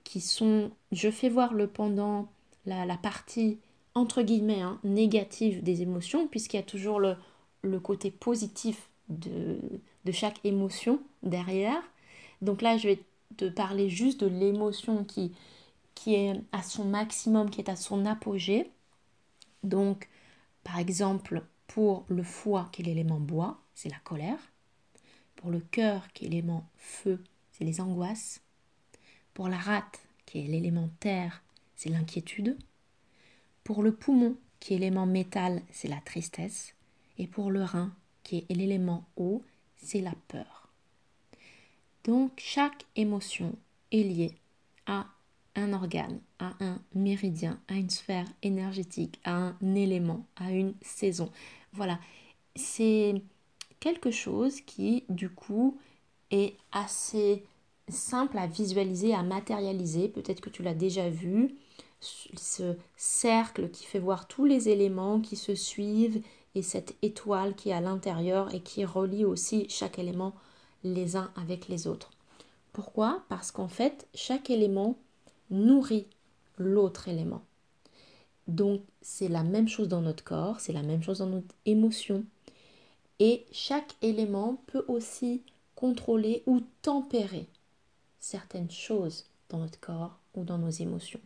qui 0.04 0.20
sont, 0.20 0.70
je 0.92 1.10
fais 1.10 1.28
voir 1.28 1.52
le 1.52 1.66
pendant, 1.66 2.28
la, 2.66 2.96
partie 2.96 3.58
entre 3.98 4.22
guillemets 4.22 4.62
hein, 4.62 4.78
négative 4.84 5.62
des 5.62 5.82
émotions, 5.82 6.28
puisqu'il 6.28 6.56
y 6.56 6.60
a 6.60 6.64
toujours 6.64 7.00
le, 7.00 7.16
le 7.62 7.80
côté 7.80 8.10
positif 8.10 8.88
de, 9.08 9.58
de 10.04 10.12
chaque 10.12 10.40
émotion 10.44 11.00
derrière. 11.22 11.82
Donc 12.40 12.62
là, 12.62 12.76
je 12.76 12.88
vais 12.88 13.02
te 13.36 13.46
parler 13.46 13.88
juste 13.90 14.20
de 14.20 14.26
l'émotion 14.26 15.04
qui, 15.04 15.32
qui 15.94 16.14
est 16.14 16.40
à 16.52 16.62
son 16.62 16.84
maximum, 16.84 17.50
qui 17.50 17.60
est 17.60 17.70
à 17.70 17.76
son 17.76 18.06
apogée. 18.06 18.70
Donc, 19.64 20.08
par 20.64 20.78
exemple, 20.78 21.42
pour 21.66 22.04
le 22.08 22.22
foie, 22.22 22.68
qui 22.72 22.82
est 22.82 22.84
l'élément 22.84 23.20
bois, 23.20 23.58
c'est 23.74 23.90
la 23.90 23.98
colère. 24.04 24.38
Pour 25.36 25.50
le 25.50 25.60
cœur, 25.60 26.08
qui 26.12 26.26
est 26.26 26.28
l'élément 26.28 26.68
feu, 26.76 27.22
c'est 27.52 27.64
les 27.64 27.80
angoisses. 27.80 28.40
Pour 29.34 29.48
la 29.48 29.58
rate, 29.58 30.00
qui 30.26 30.40
est 30.40 30.48
l'élément 30.48 30.88
terre, 31.00 31.42
c'est 31.76 31.90
l'inquiétude. 31.90 32.56
Pour 33.68 33.82
le 33.82 33.92
poumon, 33.92 34.34
qui 34.60 34.72
est 34.72 34.78
l'élément 34.78 35.04
métal, 35.04 35.60
c'est 35.70 35.88
la 35.88 36.00
tristesse. 36.00 36.74
Et 37.18 37.26
pour 37.26 37.50
le 37.50 37.62
rein, 37.62 37.92
qui 38.22 38.38
est 38.38 38.54
l'élément 38.54 39.04
eau, 39.18 39.42
c'est 39.76 40.00
la 40.00 40.14
peur. 40.28 40.70
Donc 42.04 42.32
chaque 42.38 42.86
émotion 42.96 43.54
est 43.92 44.04
liée 44.04 44.32
à 44.86 45.04
un 45.54 45.74
organe, 45.74 46.18
à 46.38 46.54
un 46.60 46.80
méridien, 46.94 47.60
à 47.68 47.74
une 47.74 47.90
sphère 47.90 48.24
énergétique, 48.42 49.20
à 49.24 49.34
un 49.34 49.74
élément, 49.74 50.24
à 50.36 50.50
une 50.50 50.72
saison. 50.80 51.30
Voilà, 51.74 52.00
c'est 52.56 53.20
quelque 53.80 54.10
chose 54.10 54.62
qui 54.62 55.04
du 55.10 55.28
coup 55.28 55.76
est 56.30 56.56
assez 56.72 57.44
simple 57.90 58.38
à 58.38 58.46
visualiser, 58.46 59.12
à 59.12 59.22
matérialiser. 59.22 60.08
Peut-être 60.08 60.40
que 60.40 60.48
tu 60.48 60.62
l'as 60.62 60.72
déjà 60.72 61.10
vu. 61.10 61.54
Ce 62.00 62.76
cercle 62.96 63.70
qui 63.70 63.84
fait 63.84 63.98
voir 63.98 64.28
tous 64.28 64.44
les 64.44 64.68
éléments 64.68 65.20
qui 65.20 65.36
se 65.36 65.54
suivent 65.54 66.22
et 66.54 66.62
cette 66.62 66.96
étoile 67.02 67.54
qui 67.54 67.70
est 67.70 67.74
à 67.74 67.80
l'intérieur 67.80 68.54
et 68.54 68.60
qui 68.60 68.84
relie 68.84 69.24
aussi 69.24 69.66
chaque 69.68 69.98
élément 69.98 70.34
les 70.84 71.16
uns 71.16 71.32
avec 71.36 71.68
les 71.68 71.86
autres. 71.86 72.10
Pourquoi? 72.72 73.24
Parce 73.28 73.50
qu'en 73.50 73.68
fait, 73.68 74.06
chaque 74.14 74.50
élément 74.50 74.96
nourrit 75.50 76.06
l'autre 76.56 77.08
élément. 77.08 77.42
Donc, 78.46 78.82
c'est 79.02 79.28
la 79.28 79.42
même 79.42 79.68
chose 79.68 79.88
dans 79.88 80.00
notre 80.00 80.24
corps, 80.24 80.60
c'est 80.60 80.72
la 80.72 80.82
même 80.82 81.02
chose 81.02 81.18
dans 81.18 81.26
notre 81.26 81.54
émotion. 81.66 82.24
Et 83.18 83.44
chaque 83.52 83.96
élément 84.00 84.62
peut 84.66 84.84
aussi 84.88 85.42
contrôler 85.74 86.42
ou 86.46 86.60
tempérer 86.82 87.46
certaines 88.20 88.70
choses 88.70 89.26
dans 89.48 89.58
notre 89.58 89.80
corps 89.80 90.18
ou 90.34 90.44
dans 90.44 90.58
nos 90.58 90.70
émotions. 90.70 91.20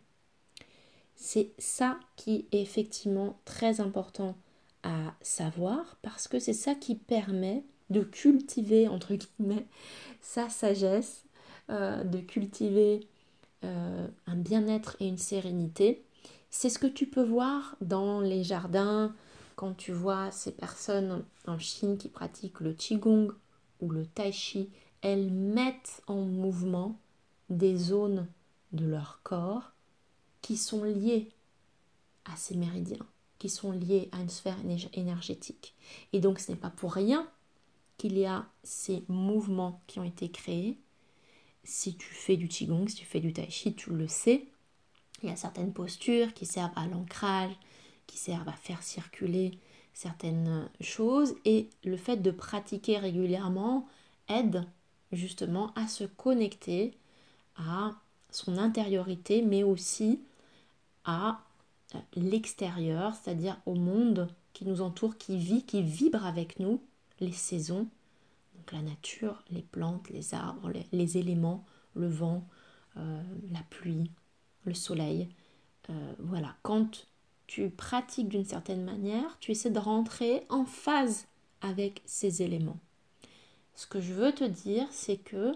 C'est 1.25 1.53
ça 1.57 1.97
qui 2.17 2.47
est 2.51 2.61
effectivement 2.61 3.39
très 3.45 3.79
important 3.79 4.35
à 4.83 5.13
savoir 5.21 5.95
parce 6.01 6.27
que 6.27 6.37
c'est 6.37 6.51
ça 6.51 6.75
qui 6.75 6.95
permet 6.95 7.63
de 7.89 8.01
cultiver, 8.01 8.89
entre 8.89 9.15
guillemets, 9.15 9.65
sa 10.19 10.49
sagesse, 10.49 11.23
euh, 11.69 12.03
de 12.03 12.19
cultiver 12.19 13.07
euh, 13.63 14.05
un 14.27 14.35
bien-être 14.35 14.97
et 14.99 15.07
une 15.07 15.17
sérénité. 15.17 16.03
C'est 16.49 16.69
ce 16.69 16.77
que 16.77 16.87
tu 16.87 17.07
peux 17.07 17.23
voir 17.23 17.77
dans 17.79 18.19
les 18.19 18.43
jardins 18.43 19.15
quand 19.55 19.77
tu 19.77 19.93
vois 19.93 20.29
ces 20.29 20.51
personnes 20.51 21.23
en 21.47 21.57
Chine 21.57 21.97
qui 21.97 22.09
pratiquent 22.09 22.59
le 22.59 22.73
Qigong 22.73 23.31
ou 23.79 23.89
le 23.89 24.05
Tai 24.05 24.33
Chi. 24.33 24.69
Elles 25.01 25.31
mettent 25.31 26.01
en 26.07 26.19
mouvement 26.19 26.99
des 27.49 27.77
zones 27.77 28.27
de 28.73 28.85
leur 28.85 29.21
corps 29.23 29.73
qui 30.43 30.57
sont 30.57 30.83
liées 30.83 31.29
à 32.25 32.35
ces 32.35 32.55
méridiens 32.55 33.05
qui 33.43 33.49
sont 33.49 33.73
liés 33.73 34.07
à 34.13 34.21
une 34.21 34.29
sphère 34.29 34.55
énergétique. 34.93 35.75
Et 36.13 36.21
donc 36.21 36.39
ce 36.39 36.49
n'est 36.49 36.57
pas 36.57 36.69
pour 36.69 36.93
rien 36.93 37.27
qu'il 37.97 38.17
y 38.17 38.25
a 38.25 38.45
ces 38.63 39.03
mouvements 39.09 39.81
qui 39.85 39.99
ont 39.99 40.05
été 40.05 40.29
créés. 40.29 40.77
Si 41.65 41.97
tu 41.97 42.07
fais 42.07 42.37
du 42.37 42.47
Qigong, 42.47 42.87
si 42.87 42.95
tu 42.95 43.03
fais 43.03 43.19
du 43.19 43.33
Tai 43.33 43.49
Chi, 43.49 43.75
tu 43.75 43.89
le 43.89 44.07
sais. 44.07 44.47
Il 45.21 45.27
y 45.27 45.31
a 45.33 45.35
certaines 45.35 45.73
postures 45.73 46.33
qui 46.33 46.45
servent 46.45 46.71
à 46.77 46.87
l'ancrage, 46.87 47.51
qui 48.07 48.17
servent 48.17 48.47
à 48.47 48.53
faire 48.53 48.81
circuler 48.81 49.51
certaines 49.93 50.69
choses. 50.79 51.35
Et 51.43 51.69
le 51.83 51.97
fait 51.97 52.21
de 52.21 52.31
pratiquer 52.31 52.97
régulièrement 52.97 53.89
aide 54.29 54.65
justement 55.11 55.73
à 55.75 55.89
se 55.89 56.05
connecter 56.05 56.93
à 57.57 57.91
son 58.31 58.57
intériorité, 58.57 59.41
mais 59.41 59.63
aussi 59.63 60.21
à 61.05 61.41
l'extérieur, 62.15 63.13
c'est-à-dire 63.15 63.59
au 63.65 63.75
monde 63.75 64.27
qui 64.53 64.65
nous 64.65 64.81
entoure, 64.81 65.17
qui 65.17 65.37
vit, 65.37 65.63
qui 65.63 65.81
vibre 65.81 66.25
avec 66.25 66.59
nous, 66.59 66.81
les 67.19 67.31
saisons, 67.31 67.87
donc 68.55 68.71
la 68.71 68.81
nature, 68.81 69.43
les 69.49 69.61
plantes, 69.61 70.09
les 70.09 70.33
arbres, 70.33 70.71
les, 70.91 71.17
éléments, 71.17 71.65
le 71.95 72.07
vent, 72.07 72.47
euh, 72.97 73.21
la 73.51 73.61
pluie, 73.69 74.11
le 74.65 74.73
soleil. 74.73 75.29
Euh, 75.89 76.13
voilà, 76.19 76.55
quand 76.61 77.07
tu 77.47 77.69
pratiques 77.69 78.29
d'une 78.29 78.45
certaine 78.45 78.83
manière, 78.83 79.37
tu 79.39 79.51
essaies 79.51 79.69
de 79.69 79.79
rentrer 79.79 80.45
en 80.49 80.65
phase 80.65 81.27
avec 81.61 82.01
ces 82.05 82.41
éléments. 82.41 82.79
Ce 83.75 83.87
que 83.87 83.99
je 83.99 84.13
veux 84.13 84.31
te 84.31 84.43
dire, 84.43 84.87
c'est 84.91 85.17
que 85.17 85.53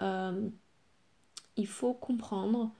euh, 0.00 0.48
il 1.56 1.66
faut 1.66 1.92
comprendre 1.92 2.72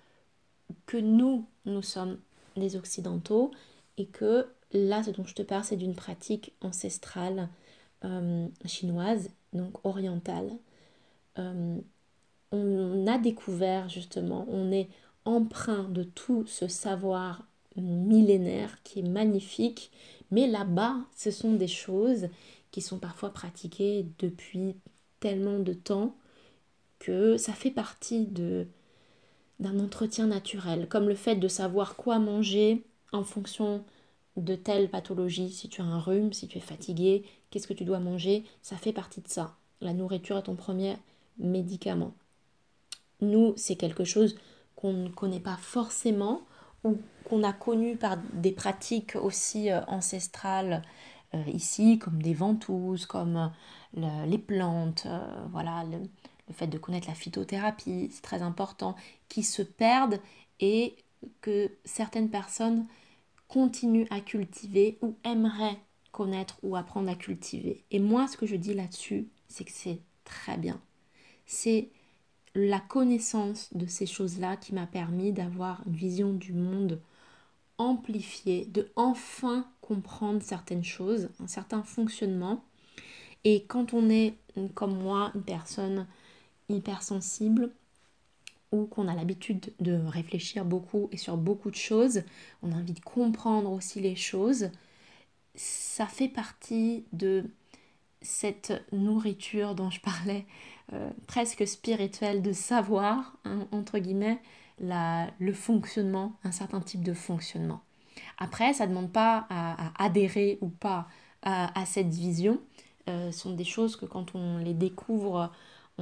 que 0.87 0.97
nous, 0.97 1.47
nous 1.64 1.83
sommes 1.83 2.19
des 2.57 2.76
Occidentaux 2.76 3.50
et 3.99 4.07
que 4.07 4.47
là, 4.73 5.02
ce 5.02 5.11
dont 5.11 5.25
je 5.25 5.35
te 5.35 5.43
parle, 5.43 5.64
c'est 5.64 5.76
d'une 5.76 5.95
pratique 5.95 6.55
ancestrale 6.61 7.49
euh, 8.05 8.49
chinoise, 8.64 9.31
donc 9.52 9.85
orientale. 9.85 10.50
Euh, 11.38 11.79
on 12.50 13.07
a 13.07 13.19
découvert 13.19 13.88
justement, 13.88 14.47
on 14.49 14.71
est 14.73 14.88
empreint 15.25 15.85
de 15.85 16.02
tout 16.02 16.47
ce 16.47 16.69
savoir 16.69 17.47
millénaire 17.76 18.83
qui 18.83 19.00
est 19.00 19.09
magnifique, 19.09 19.91
mais 20.31 20.47
là-bas, 20.47 20.97
ce 21.17 21.31
sont 21.31 21.55
des 21.55 21.69
choses 21.69 22.29
qui 22.71 22.81
sont 22.81 22.99
parfois 22.99 23.33
pratiquées 23.33 24.07
depuis 24.19 24.76
tellement 25.21 25.59
de 25.59 25.73
temps 25.73 26.17
que 26.99 27.37
ça 27.37 27.52
fait 27.52 27.71
partie 27.71 28.26
de 28.26 28.67
d'un 29.62 29.78
entretien 29.78 30.26
naturel, 30.26 30.88
comme 30.88 31.09
le 31.09 31.14
fait 31.14 31.37
de 31.37 31.49
savoir 31.49 31.97
quoi 31.97 32.19
manger 32.19 32.85
en 33.12 33.25
fonction 33.25 33.85
de 34.37 34.54
telle 34.54 34.90
pathologie, 34.90 35.50
si 35.50 35.69
tu 35.69 35.81
as 35.81 35.85
un 35.85 36.00
rhume, 36.00 36.33
si 36.33 36.49
tu 36.49 36.59
es 36.59 36.62
fatigué, 36.62 37.25
qu'est-ce 37.50 37.66
que 37.66 37.75
tu 37.75 37.85
dois 37.85 38.00
manger, 38.00 38.45
ça 38.61 38.76
fait 38.76 38.92
partie 38.92 39.21
de 39.21 39.28
ça. 39.28 39.57
La 39.81 39.92
nourriture 39.92 40.38
est 40.38 40.45
ton 40.45 40.57
premier 40.57 40.97
médicament. 41.38 42.12
Nous, 43.21 43.54
c'est 43.57 43.76
quelque 43.76 44.04
chose 44.04 44.37
qu'on 44.75 44.92
ne 44.92 45.09
connaît 45.09 45.40
pas 45.40 45.57
forcément 45.57 46.42
ou 46.85 46.99
qu'on 47.25 47.45
a 47.45 47.52
connu 47.52 47.97
par 47.97 48.16
des 48.33 48.52
pratiques 48.52 49.16
aussi 49.16 49.71
euh, 49.71 49.81
ancestrales 49.87 50.83
euh, 51.35 51.42
ici, 51.47 51.99
comme 51.99 52.21
des 52.21 52.35
ventouses, 52.35 53.07
comme 53.07 53.52
euh, 53.99 54.26
les 54.26 54.38
plantes, 54.38 55.07
voilà, 55.52 55.85
le 56.49 56.55
fait 56.55 56.67
de 56.67 56.79
connaître 56.79 57.09
la 57.09 57.15
phytothérapie, 57.15 58.11
c'est 58.13 58.23
très 58.23 58.43
important, 58.43 58.97
qui 59.29 59.43
se 59.43 59.63
perdent 59.63 60.21
et 60.61 60.97
que 61.41 61.71
certaines 61.85 62.31
personnes 62.31 62.87
continuent 63.49 64.07
à 64.11 64.21
cultiver 64.21 64.99
ou 65.03 65.17
aimeraient 65.25 65.79
connaître 66.11 66.59
ou 66.63 66.77
apprendre 66.77 67.11
à 67.11 67.15
cultiver. 67.15 67.85
Et 67.91 67.99
moi, 67.99 68.29
ce 68.29 68.37
que 68.37 68.47
je 68.47 68.57
dis 68.57 68.75
là-dessus, 68.75 69.29
c'est 69.49 69.65
que 69.65 69.73
c'est 69.73 70.01
très 70.25 70.57
bien. 70.57 70.81
C'est 71.47 71.89
la 72.55 72.81
connaissance 72.81 73.69
de 73.75 73.87
ces 73.87 74.07
choses-là 74.07 74.57
qui 74.57 74.75
m'a 74.75 74.87
permis 74.87 75.33
d'avoir 75.33 75.83
une 75.87 75.95
vision 75.95 76.33
du 76.33 76.53
monde 76.53 77.01
amplifiée, 77.79 78.67
de 78.67 78.91
enfin 78.95 79.67
comprendre 79.81 80.43
certaines 80.43 80.85
choses, 80.85 81.31
un 81.41 81.47
certain 81.47 81.83
fonctionnement. 81.83 82.63
Et 83.45 83.65
quand 83.65 83.95
on 83.95 84.09
est, 84.11 84.35
comme 84.75 85.03
moi, 85.03 85.33
une 85.35 85.43
personne 85.43 86.07
hypersensible 86.69 87.73
ou 88.73 88.87
qu'on 88.87 89.07
a 89.07 89.14
l'habitude 89.14 89.73
de 89.81 90.00
réfléchir 90.07 90.64
beaucoup 90.64 91.09
et 91.12 91.16
sur 91.16 91.37
beaucoup 91.37 91.71
de 91.71 91.76
choses, 91.76 92.23
on 92.62 92.73
a 92.73 92.76
envie 92.76 92.95
de 92.95 93.00
comprendre 93.00 93.71
aussi 93.71 94.00
les 94.00 94.16
choses, 94.16 94.71
ça 95.54 96.07
fait 96.07 96.28
partie 96.28 97.04
de 97.12 97.45
cette 98.23 98.73
nourriture 98.92 99.75
dont 99.75 99.90
je 99.90 100.00
parlais, 100.00 100.47
euh, 100.92 101.11
presque 101.26 101.66
spirituelle, 101.66 102.40
de 102.40 102.53
savoir, 102.53 103.37
hein, 103.44 103.66
entre 103.72 103.98
guillemets, 103.98 104.40
la, 104.81 105.29
le 105.38 105.53
fonctionnement, 105.53 106.33
un 106.44 106.53
certain 106.53 106.81
type 106.81 107.03
de 107.03 107.12
fonctionnement. 107.12 107.83
Après, 108.38 108.72
ça 108.72 108.87
ne 108.87 108.90
demande 108.90 109.12
pas 109.12 109.46
à, 109.51 109.92
adhérer 110.03 110.59
ou 110.61 110.68
pas 110.68 111.09
à, 111.42 111.85
cette 111.87 112.09
vision. 112.09 112.61
Euh, 113.09 113.33
ce 113.33 113.40
sont 113.40 113.53
des 113.53 113.64
choses 113.64 113.96
que 113.96 114.07
quand 114.07 114.35
on 114.35 114.59
les 114.59 114.75
découvre 114.75 115.51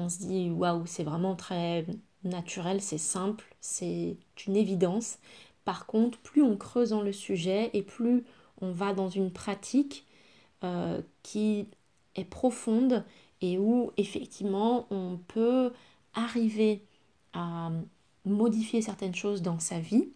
on 0.00 0.08
se 0.08 0.18
dit 0.18 0.50
waouh, 0.50 0.86
c'est 0.86 1.04
vraiment 1.04 1.36
très 1.36 1.86
naturel, 2.24 2.80
c'est 2.80 2.98
simple, 2.98 3.44
c'est 3.60 4.16
une 4.46 4.56
évidence. 4.56 5.18
Par 5.64 5.86
contre, 5.86 6.18
plus 6.18 6.42
on 6.42 6.56
creuse 6.56 6.90
dans 6.90 7.02
le 7.02 7.12
sujet 7.12 7.70
et 7.72 7.82
plus 7.82 8.24
on 8.60 8.72
va 8.72 8.92
dans 8.92 9.08
une 9.08 9.30
pratique 9.30 10.06
euh, 10.64 11.00
qui 11.22 11.66
est 12.16 12.24
profonde 12.24 13.04
et 13.40 13.58
où 13.58 13.92
effectivement 13.96 14.86
on 14.90 15.18
peut 15.28 15.72
arriver 16.14 16.84
à 17.32 17.70
modifier 18.24 18.82
certaines 18.82 19.14
choses 19.14 19.42
dans 19.42 19.60
sa 19.60 19.78
vie 19.80 20.08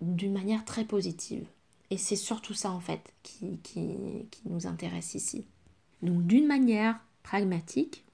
d'une 0.00 0.32
manière 0.32 0.64
très 0.64 0.84
positive. 0.84 1.46
Et 1.90 1.96
c'est 1.96 2.16
surtout 2.16 2.54
ça 2.54 2.70
en 2.70 2.80
fait 2.80 3.14
qui, 3.22 3.58
qui 3.62 3.96
nous 4.44 4.66
intéresse 4.66 5.14
ici. 5.14 5.46
Donc 6.02 6.26
d'une 6.26 6.46
manière 6.46 7.00
pragmatique, 7.22 8.05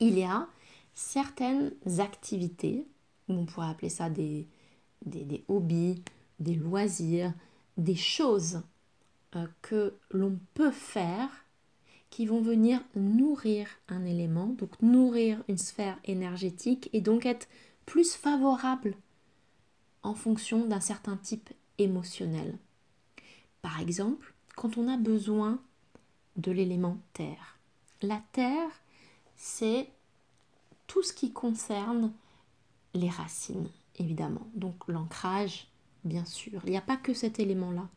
il 0.00 0.18
y 0.18 0.24
a 0.24 0.48
certaines 0.94 1.72
activités, 1.98 2.86
on 3.28 3.44
pourrait 3.44 3.68
appeler 3.68 3.88
ça 3.88 4.10
des, 4.10 4.46
hobbies, 5.48 6.02
des 6.40 6.54
loisirs, 6.54 7.32
des 7.76 7.94
choses 7.94 8.62
euh, 9.36 9.46
que 9.62 9.94
l'on 10.10 10.38
peut 10.54 10.70
faire 10.70 11.30
qui 12.10 12.26
vont 12.26 12.40
venir 12.40 12.80
nourrir 12.96 13.68
un 13.88 14.04
élément, 14.06 14.46
donc 14.46 14.80
nourrir 14.80 15.42
une 15.48 15.58
sphère 15.58 15.98
énergétique 16.04 16.88
et 16.92 17.00
donc 17.00 17.26
être 17.26 17.48
plus 17.84 18.14
favorable 18.14 18.96
en 20.02 20.14
fonction 20.14 20.66
d'un 20.66 20.80
certain 20.80 21.16
type 21.16 21.50
émotionnel. 21.76 22.58
Par 23.60 23.80
exemple, 23.80 24.34
quand 24.56 24.78
on 24.78 24.88
a 24.88 24.96
besoin 24.96 25.60
de 26.36 26.52
l'élément 26.52 26.98
terre. 27.12 27.58
La 28.00 28.22
terre, 28.32 28.70
c'est 29.38 29.88
tout 30.86 31.02
ce 31.02 31.14
qui 31.14 31.32
concerne 31.32 32.12
les 32.92 33.08
racines, 33.08 33.68
évidemment. 33.98 34.46
Donc 34.54 34.88
l'ancrage, 34.88 35.68
bien 36.04 36.24
sûr. 36.24 36.60
Il 36.64 36.70
n'y 36.70 36.76
a 36.76 36.82
pas 36.82 36.96
que 36.96 37.14
cet 37.14 37.38
élément-là, 37.38 37.88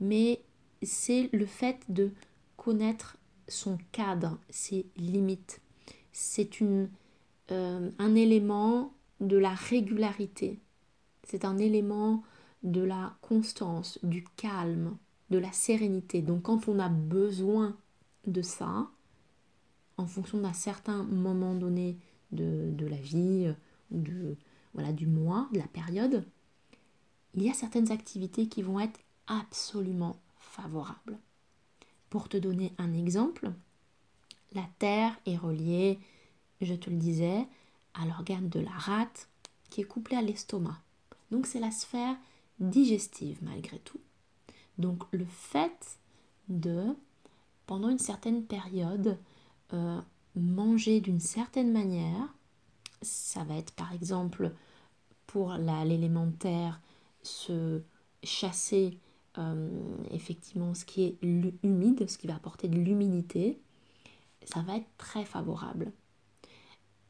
mais 0.00 0.40
c'est 0.82 1.28
le 1.32 1.46
fait 1.46 1.80
de 1.88 2.12
connaître 2.56 3.18
son 3.48 3.76
cadre, 3.92 4.38
ses 4.48 4.86
limites. 4.96 5.60
C'est 6.12 6.60
une, 6.60 6.88
euh, 7.50 7.90
un 7.98 8.14
élément 8.14 8.94
de 9.20 9.36
la 9.36 9.52
régularité. 9.52 10.60
C'est 11.24 11.44
un 11.44 11.58
élément 11.58 12.22
de 12.62 12.82
la 12.82 13.16
constance, 13.20 13.98
du 14.02 14.24
calme, 14.36 14.96
de 15.30 15.38
la 15.38 15.52
sérénité. 15.52 16.22
Donc 16.22 16.42
quand 16.42 16.68
on 16.68 16.78
a 16.78 16.88
besoin 16.88 17.76
de 18.26 18.42
ça, 18.42 18.88
en 19.96 20.06
fonction 20.06 20.38
d'un 20.38 20.52
certain 20.52 21.02
moment 21.04 21.54
donné 21.54 21.96
de, 22.32 22.86
la 22.86 22.96
vie, 22.96 23.52
de, 23.90 24.36
voilà, 24.72 24.92
du 24.92 25.06
mois, 25.06 25.48
de 25.52 25.58
la 25.58 25.68
période, 25.68 26.24
il 27.34 27.42
y 27.42 27.50
a 27.50 27.54
certaines 27.54 27.92
activités 27.92 28.48
qui 28.48 28.62
vont 28.62 28.80
être 28.80 29.00
absolument 29.26 30.16
favorables. 30.38 31.18
Pour 32.10 32.28
te 32.28 32.36
donner 32.36 32.72
un 32.78 32.92
exemple, 32.92 33.50
la 34.52 34.66
terre 34.78 35.18
est 35.26 35.36
reliée, 35.36 35.98
je 36.60 36.74
te 36.74 36.90
le 36.90 36.96
disais, 36.96 37.46
à 37.94 38.06
l'organe 38.06 38.48
de 38.48 38.60
la 38.60 38.70
rate 38.70 39.28
qui 39.70 39.80
est 39.80 39.84
couplé 39.84 40.16
à 40.16 40.22
l'estomac. 40.22 40.80
Donc 41.30 41.46
c'est 41.46 41.60
la 41.60 41.70
sphère 41.70 42.16
digestive 42.60 43.38
malgré 43.42 43.78
tout. 43.80 44.00
Donc 44.78 45.04
le 45.12 45.24
fait 45.24 45.98
de, 46.48 46.94
pendant 47.66 47.88
une 47.88 47.98
certaine 47.98 48.44
période, 48.44 49.18
euh, 49.72 50.00
manger 50.36 51.00
d'une 51.00 51.20
certaine 51.20 51.72
manière, 51.72 52.34
ça 53.02 53.44
va 53.44 53.56
être 53.56 53.72
par 53.72 53.92
exemple 53.92 54.52
pour 55.26 55.54
l'élémentaire 55.54 56.80
se 57.22 57.82
chasser 58.22 58.98
euh, 59.38 59.68
effectivement 60.10 60.74
ce 60.74 60.84
qui 60.84 61.02
est 61.02 61.18
humide, 61.22 62.08
ce 62.08 62.18
qui 62.18 62.26
va 62.26 62.36
apporter 62.36 62.68
de 62.68 62.76
l'humidité, 62.76 63.58
ça 64.44 64.60
va 64.60 64.76
être 64.76 64.96
très 64.96 65.24
favorable. 65.24 65.92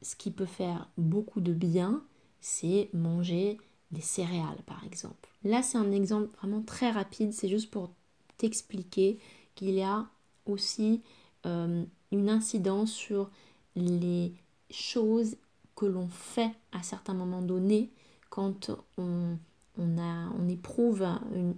Ce 0.02 0.16
qui 0.16 0.30
peut 0.30 0.46
faire 0.46 0.88
beaucoup 0.96 1.40
de 1.40 1.52
bien, 1.52 2.02
c'est 2.40 2.88
manger 2.92 3.58
des 3.90 4.00
céréales 4.00 4.62
par 4.66 4.84
exemple. 4.84 5.30
Là 5.44 5.62
c'est 5.62 5.78
un 5.78 5.92
exemple 5.92 6.34
vraiment 6.38 6.62
très 6.62 6.90
rapide, 6.90 7.32
c'est 7.32 7.48
juste 7.48 7.70
pour 7.70 7.90
t'expliquer 8.38 9.18
qu'il 9.54 9.74
y 9.74 9.82
a 9.82 10.06
aussi 10.46 11.02
euh, 11.46 11.84
une 12.12 12.28
incidence 12.30 12.92
sur 12.92 13.30
les 13.76 14.32
choses 14.70 15.36
que 15.76 15.86
l'on 15.86 16.08
fait 16.08 16.52
à 16.72 16.82
certains 16.82 17.14
moments 17.14 17.42
donnés 17.42 17.90
quand 18.30 18.70
on, 18.98 19.36
a, 19.78 20.28
on 20.38 20.48
éprouve 20.48 21.06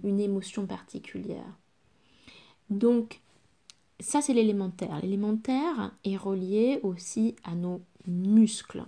une, 0.03 0.19
émotion 0.19 0.65
particulière. 0.65 1.57
Donc, 2.69 3.21
ça 3.99 4.21
c'est 4.21 4.33
l'élémentaire. 4.33 4.99
L'élémentaire 5.01 5.91
est 6.03 6.17
relié 6.17 6.79
aussi 6.83 7.35
à 7.43 7.55
nos 7.55 7.81
muscles. 8.07 8.83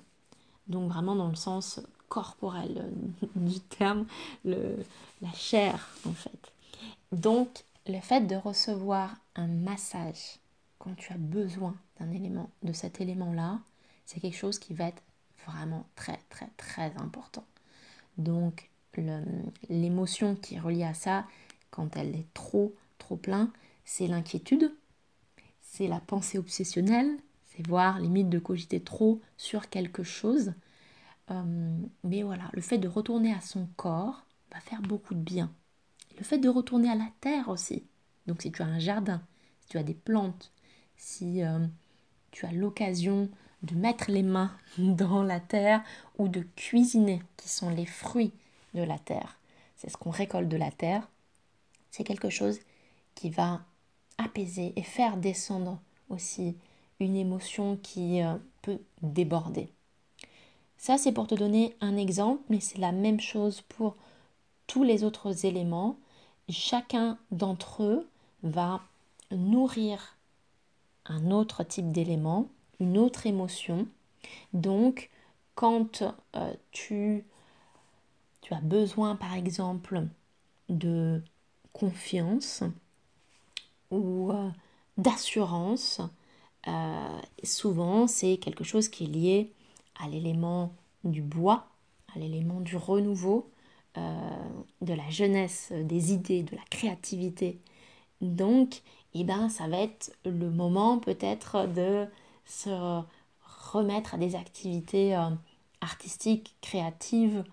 Donc 0.68 0.92
vraiment 0.92 1.16
dans 1.16 1.30
le 1.30 1.36
sens 1.36 1.82
corporel 2.10 2.92
du 3.36 3.60
terme, 3.60 4.06
la 4.46 5.34
chair 5.34 5.90
en 6.08 6.14
fait. 6.14 6.54
Donc 7.12 7.64
le 7.88 8.00
fait 8.02 8.22
de 8.22 8.36
recevoir 8.36 9.16
un 9.36 9.48
massage 9.48 10.40
quand 10.80 10.96
tu 10.96 11.14
as 11.14 11.18
besoin 11.18 11.76
d'un 12.00 12.12
élément, 12.12 12.50
de 12.64 12.74
cet 12.74 13.02
élément-là, 13.02 13.60
c'est 14.06 14.20
quelque 14.20 14.38
chose 14.38 14.58
qui 14.58 14.74
va 14.74 14.86
être 14.86 15.04
vraiment 15.46 15.86
très 15.96 16.20
très 16.30 16.48
très 16.58 16.96
important. 16.98 17.46
Donc 18.18 18.70
l'émotion 19.70 20.36
qui 20.36 20.56
est 20.56 20.60
reliée 20.60 20.84
à 20.84 20.94
ça, 20.94 21.26
quand 21.70 21.96
elle 21.96 22.16
est 22.16 22.34
trop 22.34 22.74
trop 22.98 23.16
plein, 23.16 23.52
c'est 23.86 24.08
l'inquiétude, 24.08 24.74
c'est 25.62 25.88
la 25.88 26.00
pensée 26.00 26.38
obsessionnelle, 26.38 27.18
c'est 27.46 27.66
voir 27.66 28.00
limite 28.00 28.30
de 28.30 28.40
cogiter 28.40 28.82
trop 28.82 29.22
sur 29.38 29.70
quelque 29.70 30.04
chose. 30.04 30.54
Euh, 31.32 31.78
mais 32.04 32.24
voilà, 32.24 32.50
le 32.54 32.62
fait 32.62 32.78
de 32.78 32.88
retourner 32.88 33.34
à 33.34 33.42
son 33.42 33.68
corps 33.76 34.26
va 34.52 34.60
faire 34.60 34.82
beaucoup 34.82 35.14
de 35.14 35.20
bien. 35.20 35.52
Le 36.18 36.24
fait 36.24 36.40
de 36.40 36.50
retourner 36.50 36.90
à 36.90 36.96
la 36.96 37.10
terre 37.22 37.50
aussi. 37.50 37.84
Donc 38.28 38.42
si 38.42 38.52
tu 38.52 38.62
as 38.62 38.66
un 38.66 38.80
jardin, 38.80 39.22
si 39.62 39.70
tu 39.70 39.78
as 39.78 39.84
des 39.84 39.94
plantes, 39.94 40.52
si 41.00 41.42
euh, 41.42 41.66
tu 42.30 42.46
as 42.46 42.52
l'occasion 42.52 43.30
de 43.64 43.74
mettre 43.74 44.12
les 44.12 44.22
mains 44.22 44.52
dans 44.78 45.24
la 45.24 45.40
terre 45.40 45.82
ou 46.20 46.28
de 46.28 46.42
cuisiner, 46.56 47.24
qui 47.38 47.50
sont 47.50 47.70
les 47.70 47.88
fruits 47.88 48.34
de 48.76 48.84
la 48.84 49.00
terre. 49.00 49.40
C'est 49.76 49.90
ce 49.90 49.98
qu'on 49.98 50.12
récolte 50.12 50.50
de 50.50 50.58
la 50.58 50.70
terre. 50.70 51.08
C'est 51.90 52.04
quelque 52.04 52.30
chose 52.30 52.60
qui 53.16 53.32
va 53.32 53.62
apaiser 54.18 54.74
et 54.76 54.84
faire 54.84 55.18
descendre 55.18 55.80
aussi 56.10 56.56
une 57.00 57.16
émotion 57.16 57.78
qui 57.82 58.22
euh, 58.22 58.36
peut 58.62 58.80
déborder. 59.02 59.70
Ça, 60.78 60.98
c'est 60.98 61.12
pour 61.12 61.28
te 61.28 61.36
donner 61.36 61.76
un 61.82 61.98
exemple, 61.98 62.44
mais 62.50 62.60
c'est 62.60 62.78
la 62.78 62.92
même 62.92 63.20
chose 63.20 63.62
pour 63.62 63.96
tous 64.68 64.84
les 64.84 65.04
autres 65.04 65.46
éléments. 65.46 65.98
Chacun 66.50 67.18
d'entre 67.32 67.84
eux 67.84 68.08
va 68.44 68.82
nourrir 69.32 70.16
un 71.10 71.32
autre 71.32 71.64
type 71.64 71.92
d'élément, 71.92 72.48
une 72.80 72.98
autre 72.98 73.26
émotion. 73.28 73.88
Donc, 74.54 75.10
quand 75.56 76.04
euh, 76.36 76.54
tu, 76.72 77.26
as 78.52 78.62
besoin, 78.62 79.16
par 79.16 79.34
exemple, 79.34 80.08
de 80.70 81.22
confiance 81.74 82.64
ou 83.92 84.32
euh, 84.32 84.50
d'assurance, 84.98 86.02
euh, 86.68 87.20
souvent 87.44 88.08
c'est 88.08 88.38
quelque 88.38 88.64
chose 88.64 88.90
qui 88.90 89.04
est 89.04 89.08
lié 89.08 89.54
à 90.00 90.08
l'élément 90.08 90.74
du 91.04 91.22
bois, 91.22 91.68
à 92.16 92.20
l'élément 92.20 92.62
du 92.62 92.76
renouveau, 92.78 93.52
de 94.82 94.94
la 94.94 95.10
jeunesse, 95.10 95.74
des 95.74 96.14
idées, 96.14 96.44
de 96.44 96.56
la 96.56 96.62
créativité. 96.70 97.60
Donc, 98.22 98.82
eh 99.14 99.24
ben, 99.24 99.50
ça 99.50 99.68
va 99.68 99.78
être 99.78 100.12
le 100.26 100.50
moment 100.50 101.00
peut-être 101.00 101.68
de 101.68 102.06
se 102.46 103.02
remettre 103.72 104.16
à 104.16 104.18
des 104.18 104.36
activités 104.36 105.16
euh, 105.16 105.30
artistiques, 105.82 106.56
créatives, 106.62 107.44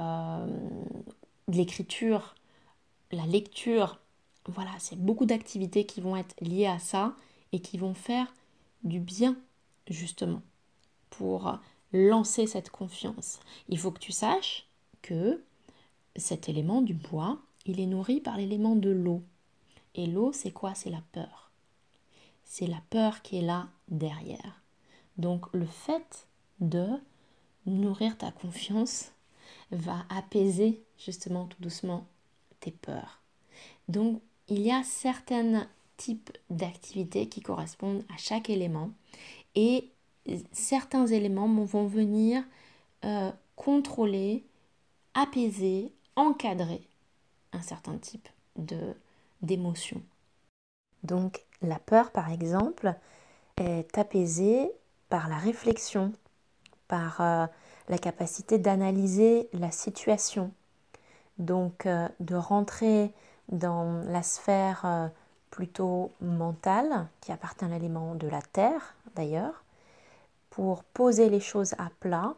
euh, 0.00 0.46
l'écriture, 1.48 2.34
la 3.12 3.26
lecture. 3.26 3.98
Voilà, 4.46 4.70
c'est 4.78 4.98
beaucoup 4.98 5.26
d'activités 5.26 5.84
qui 5.84 6.00
vont 6.00 6.16
être 6.16 6.34
liées 6.40 6.66
à 6.66 6.78
ça 6.78 7.14
et 7.52 7.60
qui 7.60 7.78
vont 7.78 7.94
faire 7.94 8.32
du 8.84 9.00
bien, 9.00 9.36
justement, 9.88 10.42
pour 11.10 11.58
lancer 11.92 12.46
cette 12.46 12.70
confiance. 12.70 13.40
Il 13.68 13.78
faut 13.78 13.90
que 13.90 13.98
tu 13.98 14.12
saches 14.12 14.66
que 15.02 15.42
cet 16.16 16.48
élément 16.48 16.82
du 16.82 16.94
bois, 16.94 17.38
il 17.66 17.80
est 17.80 17.86
nourri 17.86 18.20
par 18.20 18.36
l'élément 18.36 18.76
de 18.76 18.90
l'eau. 18.90 19.22
Et 19.94 20.06
l'eau, 20.06 20.32
c'est 20.32 20.52
quoi? 20.52 20.74
C'est 20.74 20.90
la 20.90 21.02
peur. 21.12 21.50
C'est 22.44 22.66
la 22.66 22.80
peur 22.90 23.22
qui 23.22 23.38
est 23.38 23.42
là 23.42 23.68
derrière. 23.88 24.60
Donc 25.16 25.46
le 25.52 25.66
fait 25.66 26.26
de 26.60 26.86
nourrir 27.66 28.16
ta 28.16 28.32
confiance 28.32 29.12
va 29.70 30.04
apaiser 30.08 30.82
justement 30.98 31.46
tout 31.46 31.60
doucement 31.60 32.06
tes 32.60 32.70
peurs. 32.70 33.20
Donc 33.88 34.20
il 34.48 34.60
y 34.60 34.72
a 34.72 34.82
certains 34.82 35.68
types 35.96 36.36
d'activités 36.48 37.28
qui 37.28 37.40
correspondent 37.40 38.04
à 38.12 38.16
chaque 38.16 38.50
élément 38.50 38.90
et 39.54 39.90
certains 40.52 41.06
éléments 41.06 41.48
vont 41.64 41.86
venir 41.86 42.42
euh, 43.04 43.30
contrôler, 43.56 44.44
apaiser, 45.14 45.92
encadrer 46.16 46.82
un 47.52 47.62
certain 47.62 47.98
type 47.98 48.28
de, 48.56 48.94
d'émotions. 49.42 50.02
Donc 51.02 51.44
la 51.62 51.78
peur, 51.78 52.10
par 52.10 52.30
exemple, 52.30 52.94
est 53.56 53.96
apaisée 53.98 54.70
par 55.08 55.28
la 55.28 55.36
réflexion, 55.36 56.12
par 56.88 57.20
euh, 57.20 57.46
la 57.88 57.98
capacité 57.98 58.58
d'analyser 58.58 59.48
la 59.52 59.70
situation. 59.70 60.52
Donc 61.38 61.86
euh, 61.86 62.08
de 62.20 62.34
rentrer 62.34 63.12
dans 63.50 64.02
la 64.06 64.22
sphère 64.22 64.82
euh, 64.84 65.08
plutôt 65.50 66.12
mentale, 66.20 67.08
qui 67.20 67.32
appartient 67.32 67.64
à 67.64 67.68
l'élément 67.68 68.14
de 68.14 68.28
la 68.28 68.40
Terre 68.40 68.94
d'ailleurs, 69.16 69.64
pour 70.50 70.84
poser 70.84 71.28
les 71.28 71.40
choses 71.40 71.74
à 71.78 71.90
plat, 72.00 72.34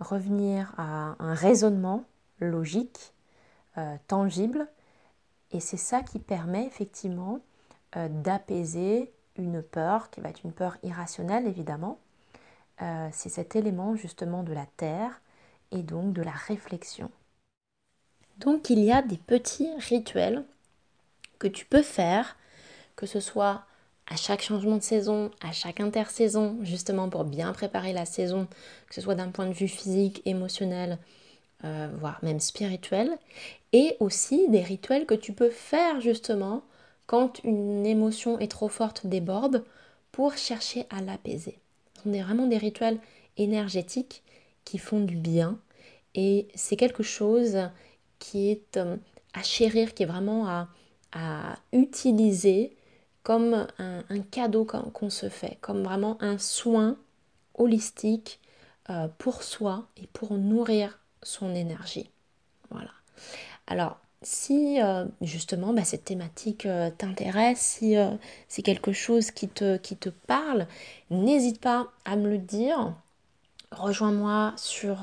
revenir 0.00 0.72
à 0.76 1.16
un 1.18 1.34
raisonnement 1.34 2.04
logique, 2.40 3.12
tangible, 4.06 4.68
et 5.54 5.60
c'est 5.60 5.78
ça 5.78 6.02
qui 6.02 6.18
permet 6.18 6.66
effectivement 6.66 7.38
euh, 7.96 8.08
d'apaiser 8.08 9.12
une 9.36 9.62
peur, 9.62 10.10
qui 10.10 10.20
va 10.20 10.28
être 10.28 10.44
une 10.44 10.52
peur 10.52 10.76
irrationnelle 10.82 11.46
évidemment. 11.46 11.98
Euh, 12.82 13.08
c'est 13.12 13.28
cet 13.28 13.54
élément 13.54 13.94
justement 13.94 14.42
de 14.42 14.52
la 14.52 14.66
terre 14.76 15.22
et 15.70 15.82
donc 15.82 16.12
de 16.12 16.22
la 16.22 16.32
réflexion. 16.32 17.08
Donc 18.38 18.68
il 18.68 18.80
y 18.80 18.90
a 18.90 19.00
des 19.00 19.16
petits 19.16 19.70
rituels 19.78 20.44
que 21.38 21.46
tu 21.46 21.64
peux 21.66 21.82
faire, 21.82 22.36
que 22.96 23.06
ce 23.06 23.20
soit 23.20 23.64
à 24.08 24.16
chaque 24.16 24.42
changement 24.42 24.76
de 24.76 24.82
saison, 24.82 25.30
à 25.40 25.52
chaque 25.52 25.78
intersaison, 25.78 26.58
justement 26.62 27.08
pour 27.08 27.24
bien 27.24 27.52
préparer 27.52 27.92
la 27.92 28.06
saison, 28.06 28.48
que 28.88 28.94
ce 28.94 29.00
soit 29.00 29.14
d'un 29.14 29.30
point 29.30 29.46
de 29.46 29.52
vue 29.52 29.68
physique, 29.68 30.20
émotionnel, 30.24 30.98
euh, 31.64 31.88
voire 31.98 32.18
même 32.22 32.40
spirituel, 32.40 33.18
et 33.72 33.96
aussi 34.00 34.48
des 34.48 34.62
rituels 34.62 35.06
que 35.06 35.14
tu 35.14 35.32
peux 35.32 35.50
faire 35.50 36.00
justement 36.00 36.62
quand 37.06 37.42
une 37.44 37.86
émotion 37.86 38.38
est 38.38 38.50
trop 38.50 38.68
forte, 38.68 39.06
déborde, 39.06 39.64
pour 40.12 40.36
chercher 40.36 40.86
à 40.90 41.00
l'apaiser. 41.00 41.58
Ce 41.96 42.02
sont 42.02 42.22
vraiment 42.22 42.46
des 42.46 42.58
rituels 42.58 42.98
énergétiques 43.36 44.22
qui 44.64 44.78
font 44.78 45.00
du 45.00 45.16
bien 45.16 45.58
et 46.14 46.48
c'est 46.54 46.76
quelque 46.76 47.02
chose 47.02 47.58
qui 48.18 48.50
est 48.50 48.76
euh, 48.76 48.96
à 49.32 49.42
chérir, 49.42 49.94
qui 49.94 50.04
est 50.04 50.06
vraiment 50.06 50.46
à, 50.46 50.68
utiliser 51.72 52.76
comme 53.22 53.68
un, 53.78 54.20
cadeau 54.32 54.64
qu'on 54.64 55.10
se 55.10 55.28
fait, 55.28 55.58
comme 55.60 55.84
vraiment 55.84 56.18
un 56.20 56.38
soin 56.38 56.96
holistique 57.54 58.40
euh, 58.90 59.06
pour 59.18 59.44
soi 59.44 59.86
et 59.96 60.08
pour 60.08 60.34
nourrir 60.34 60.98
son 61.24 61.54
énergie. 61.54 62.10
Voilà. 62.70 62.90
Alors, 63.66 63.98
si 64.24 64.80
euh, 64.80 65.04
justement 65.20 65.72
bah, 65.72 65.84
cette 65.84 66.04
thématique 66.04 66.66
euh, 66.66 66.90
t'intéresse, 66.90 67.60
si 67.60 67.96
euh, 67.96 68.10
c'est 68.48 68.62
quelque 68.62 68.92
chose 68.92 69.30
qui 69.30 69.48
te, 69.48 69.76
qui 69.76 69.96
te 69.96 70.08
parle, 70.08 70.66
n'hésite 71.10 71.60
pas 71.60 71.88
à 72.04 72.16
me 72.16 72.28
le 72.30 72.38
dire. 72.38 72.94
Rejoins-moi 73.70 74.52
sur, 74.56 74.98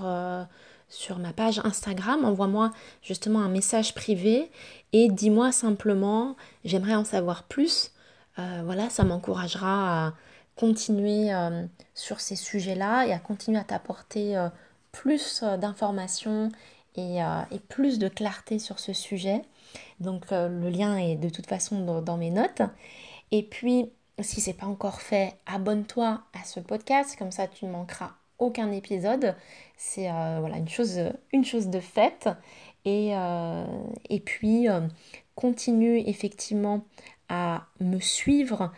sur 0.88 1.20
ma 1.20 1.34
page 1.34 1.60
Instagram, 1.66 2.24
envoie-moi 2.24 2.72
justement 3.02 3.40
un 3.42 3.50
message 3.50 3.94
privé 3.94 4.50
et 4.94 5.10
dis-moi 5.10 5.52
simplement, 5.52 6.38
j'aimerais 6.64 6.96
en 6.96 7.04
savoir 7.04 7.44
plus. 7.44 7.92
voilà, 8.38 8.90
ça 8.90 9.04
m'encouragera 9.04 10.06
à 10.08 10.14
continuer 10.56 11.32
sur 11.96 12.22
ces 12.22 12.38
sujets-là 12.38 13.08
et 13.08 13.12
à 13.12 13.20
continuer 13.20 13.60
à 13.60 13.66
t'apporter 13.66 14.38
plus 14.92 15.42
euh, 15.44 15.58
d'informations 15.58 16.52
euh, 16.98 17.42
et, 17.52 17.60
plus 17.60 18.00
de 18.00 18.08
clarté 18.08 18.60
sur 18.60 18.80
ce 18.80 18.94
sujet. 18.94 19.42
Donc 20.00 20.32
euh, 20.32 20.48
le 20.48 20.70
lien 20.70 20.98
est 20.98 21.16
de 21.16 21.30
toute 21.30 21.48
façon 21.48 22.02
dans, 22.02 22.18
mes 22.18 22.30
notes. 22.30 22.62
Et 23.32 23.44
puis, 23.44 23.90
si 24.20 24.42
c'est 24.42 24.54
pas 24.54 24.66
encore 24.66 25.02
fait, 25.02 25.36
abonne-toi 25.46 26.22
à 26.34 26.44
ce 26.44 26.60
podcast, 26.60 27.16
comme 27.18 27.32
ça 27.32 27.48
tu 27.48 27.66
ne 27.66 27.72
manqueras 27.72 28.12
aucun 28.40 28.72
épisode. 28.72 29.36
C'est 29.78 30.10
voilà 30.10 30.58
une 30.58 30.68
chose, 30.68 31.00
une 31.32 31.46
chose 31.46 31.68
de 31.70 31.80
faite. 31.80 32.28
Et 32.84 33.14
puis 34.26 34.68
continue 35.36 36.00
effectivement 36.00 36.84
à 37.30 37.68
me 37.80 38.00
suivre 38.00 38.72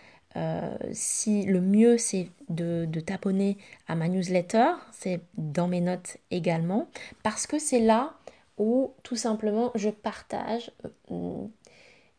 si 0.92 1.46
le 1.46 1.62
mieux 1.62 1.98
c'est 1.98 2.30
de, 2.50 2.86
de 2.90 3.00
t'abonner 3.00 3.58
à 3.88 3.96
ma 3.96 4.08
newsletter, 4.08 4.72
c'est 4.92 5.22
dans 5.38 5.68
mes 5.68 5.82
notes 5.82 6.18
également, 6.32 6.88
parce 7.22 7.46
que 7.46 7.60
c'est 7.60 7.80
là 7.80 8.14
où 8.58 8.94
tout 9.04 9.16
simplement 9.16 9.72
je 9.76 9.90
partage 9.90 10.72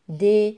des 0.07 0.57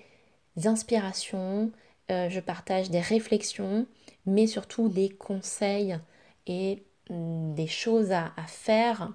inspirations, 0.65 1.72
je 2.10 2.39
partage 2.39 2.91
des 2.91 3.02
réflexions, 3.02 3.88
mais 4.28 4.46
surtout 4.46 4.89
des 4.89 5.10
conseils 5.10 5.98
et 6.46 6.84
mm, 7.10 7.56
des 7.56 7.67
choses 7.67 8.12
à, 8.12 8.32
faire 8.46 9.13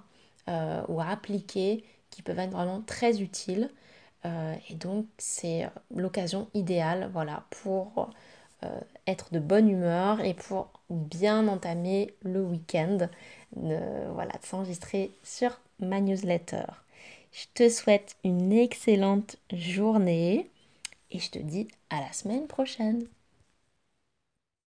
euh, 0.49 0.81
ou 0.89 0.99
à 0.99 1.07
appliquer 1.07 1.85
qui 2.09 2.21
peuvent 2.21 2.39
être 2.39 2.51
vraiment 2.51 2.81
très 2.81 3.21
utiles. 3.21 3.69
Euh, 4.25 4.55
et 4.69 4.75
donc 4.75 5.07
c'est 5.17 5.69
l'occasion 5.95 6.49
idéale 6.53 7.09
voilà, 7.13 7.45
pour 7.49 7.91
euh, 7.97 8.05
être 9.07 9.33
de 9.33 9.39
bonne 9.39 9.69
humeur 9.69 10.21
et 10.21 10.33
pour 10.33 10.69
bien 10.89 11.47
entamer 11.47 12.13
le 12.23 12.41
week-end. 12.43 13.09
voilà, 13.55 14.33
de 14.33 14.45
s'enregistrer 14.45 15.11
sur 15.23 15.59
ma 15.79 16.01
newsletter. 16.01 16.65
Je 17.31 17.45
te 17.53 17.69
souhaite 17.69 18.15
une 18.23 18.53
excellente 18.53 19.37
journée 19.51 20.49
et 21.11 21.19
je 21.19 21.31
te 21.31 21.39
dis 21.39 21.67
à 21.89 21.99
la 21.99 22.11
semaine 22.13 22.47
prochaine. 22.47 23.05